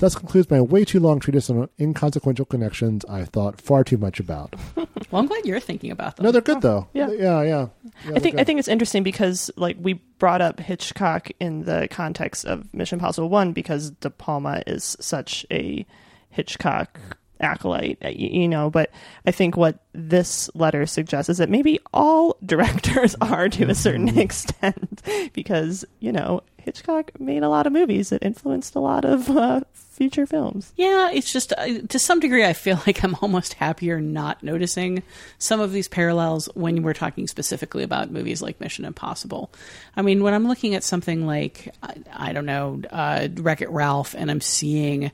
[0.03, 4.19] Thus concludes my way too long treatise on inconsequential connections I've thought far too much
[4.19, 4.53] about.
[4.77, 6.25] well, I'm glad you're thinking about them.
[6.25, 6.61] No, they're good oh.
[6.61, 6.89] though.
[6.93, 7.67] Yeah, yeah, yeah.
[8.05, 11.87] yeah I think I think it's interesting because like we brought up Hitchcock in the
[11.89, 15.87] context of Mission Impossible One because De Palma is such a
[16.31, 16.99] Hitchcock
[17.43, 18.71] acolyte, you know.
[18.71, 18.91] But
[19.27, 24.09] I think what this letter suggests is that maybe all directors are to a certain
[24.09, 24.19] mm-hmm.
[24.19, 29.29] extent because you know Hitchcock made a lot of movies that influenced a lot of
[29.31, 30.73] uh, future films.
[30.77, 35.03] Yeah, it's just uh, to some degree, I feel like I'm almost happier not noticing
[35.39, 39.53] some of these parallels when we're talking specifically about movies like Mission Impossible.
[39.97, 43.71] I mean, when I'm looking at something like, I, I don't know, uh, Wreck It
[43.71, 45.13] Ralph, and I'm seeing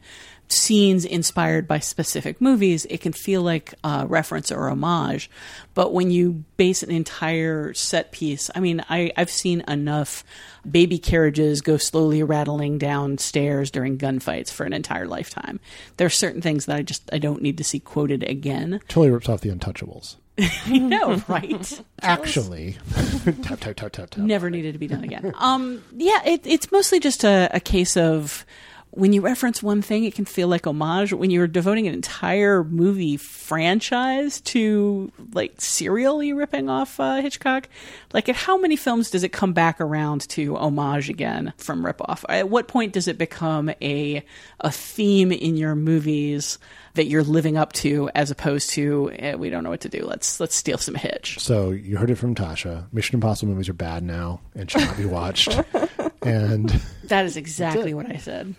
[0.48, 5.30] scenes inspired by specific movies, it can feel like a reference or homage.
[5.74, 10.24] But when you base an entire set piece, I mean, I, I've seen enough
[10.68, 15.60] baby carriages go slowly rattling downstairs during gunfights for an entire lifetime.
[15.96, 18.80] There are certain things that I just I don't need to see quoted again.
[18.88, 20.16] Totally rips off the Untouchables.
[20.66, 21.82] I know, right?
[22.00, 22.76] Actually,
[23.42, 24.16] tap tap tap tap tap.
[24.18, 25.32] Never needed to be done again.
[25.36, 28.46] Um, yeah, it, it's mostly just a, a case of
[28.90, 31.12] when you reference one thing, it can feel like homage.
[31.12, 37.68] When you're devoting an entire movie franchise to like serially ripping off uh, Hitchcock,
[38.12, 42.24] like at how many films does it come back around to homage again from ripoff?
[42.28, 44.24] At what point does it become a
[44.60, 46.58] a theme in your movies?
[46.94, 50.04] that you're living up to as opposed to eh, we don't know what to do
[50.04, 53.74] let's let's steal some hitch so you heard it from tasha mission impossible movies are
[53.74, 55.60] bad now and should not be watched
[56.22, 56.68] and
[57.04, 58.54] that is exactly what I said.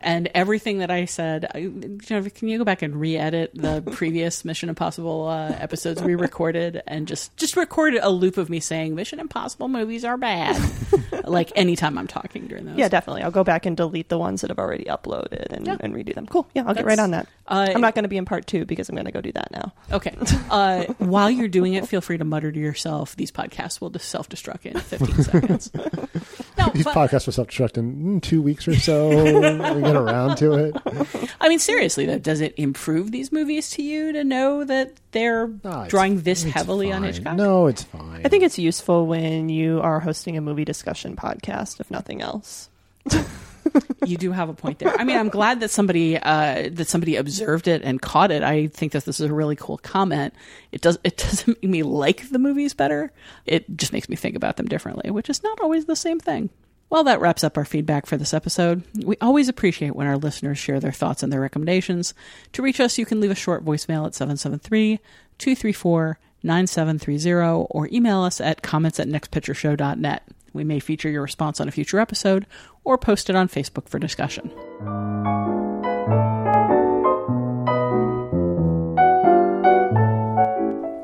[0.00, 5.28] And everything that I said, can you go back and re-edit the previous Mission Impossible
[5.28, 9.68] uh, episodes we recorded and just just record a loop of me saying Mission Impossible
[9.68, 10.60] movies are bad,
[11.24, 12.76] like anytime I'm talking during those.
[12.76, 13.22] Yeah, definitely.
[13.22, 15.76] I'll go back and delete the ones that I've already uploaded and, yeah.
[15.80, 16.26] and redo them.
[16.26, 16.48] Cool.
[16.54, 17.28] Yeah, I'll That's, get right on that.
[17.46, 19.32] Uh, I'm not going to be in part two because I'm going to go do
[19.32, 19.72] that now.
[19.92, 20.16] Okay.
[20.50, 23.16] Uh, while you're doing it, feel free to mutter to yourself.
[23.16, 25.70] These podcasts will self destruct in 15 seconds.
[26.58, 26.70] No,
[27.04, 29.08] These but, podcasts will self destruct in mm, two weeks or so.
[29.08, 30.76] we get around to it.
[31.40, 35.48] I mean, seriously though, does it improve these movies to you to know that they're
[35.62, 36.96] no, drawing this heavily fine.
[36.96, 37.36] on Hitchcock?
[37.36, 38.22] No, it's fine.
[38.24, 42.68] I think it's useful when you are hosting a movie discussion podcast, if nothing else.
[44.06, 44.94] you do have a point there.
[44.98, 48.42] I mean, I'm glad that somebody uh, that somebody observed it and caught it.
[48.42, 50.34] I think that this is a really cool comment.
[50.72, 53.12] It does it doesn't make me like the movies better.
[53.46, 56.50] It just makes me think about them differently, which is not always the same thing.
[56.94, 58.84] Well, that wraps up our feedback for this episode.
[58.94, 62.14] We always appreciate when our listeners share their thoughts and their recommendations.
[62.52, 65.00] To reach us, you can leave a short voicemail at 773
[65.38, 70.22] 234 9730 or email us at comments at nextpictureshow.net.
[70.52, 72.46] We may feature your response on a future episode
[72.84, 74.52] or post it on Facebook for discussion.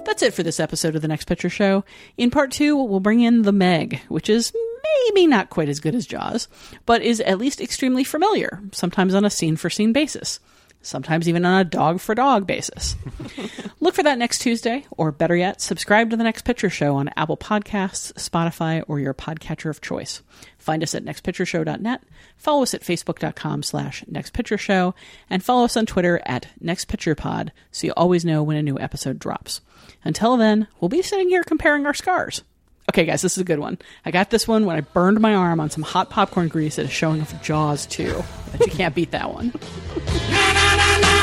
[0.07, 1.84] That's it for this episode of The Next Picture Show.
[2.16, 4.53] In part two, we'll bring in The Meg, which is
[5.05, 6.49] maybe not quite as good as Jaws,
[6.86, 10.41] but is at least extremely familiar, sometimes on a scene for scene basis.
[10.82, 12.97] sometimes even on a dog for dog basis.
[13.80, 17.11] Look for that next Tuesday, or better yet, subscribe to the Next Picture Show on
[17.16, 20.22] Apple Podcasts, Spotify, or your podcatcher of choice.
[20.59, 22.03] Find us at nextpictureshow.net,
[22.36, 24.95] follow us at facebook.com slash nextpictureshow,
[25.28, 29.18] and follow us on Twitter at nextpicturepod so you always know when a new episode
[29.18, 29.61] drops.
[30.05, 32.43] Until then, we'll be sitting here comparing our scars.
[32.91, 33.78] Okay, guys, this is a good one.
[34.05, 36.86] I got this one when I burned my arm on some hot popcorn grease at
[36.86, 38.20] a showing of Jaws 2.
[38.51, 39.53] But you can't beat that one.
[40.28, 41.20] na, na, na,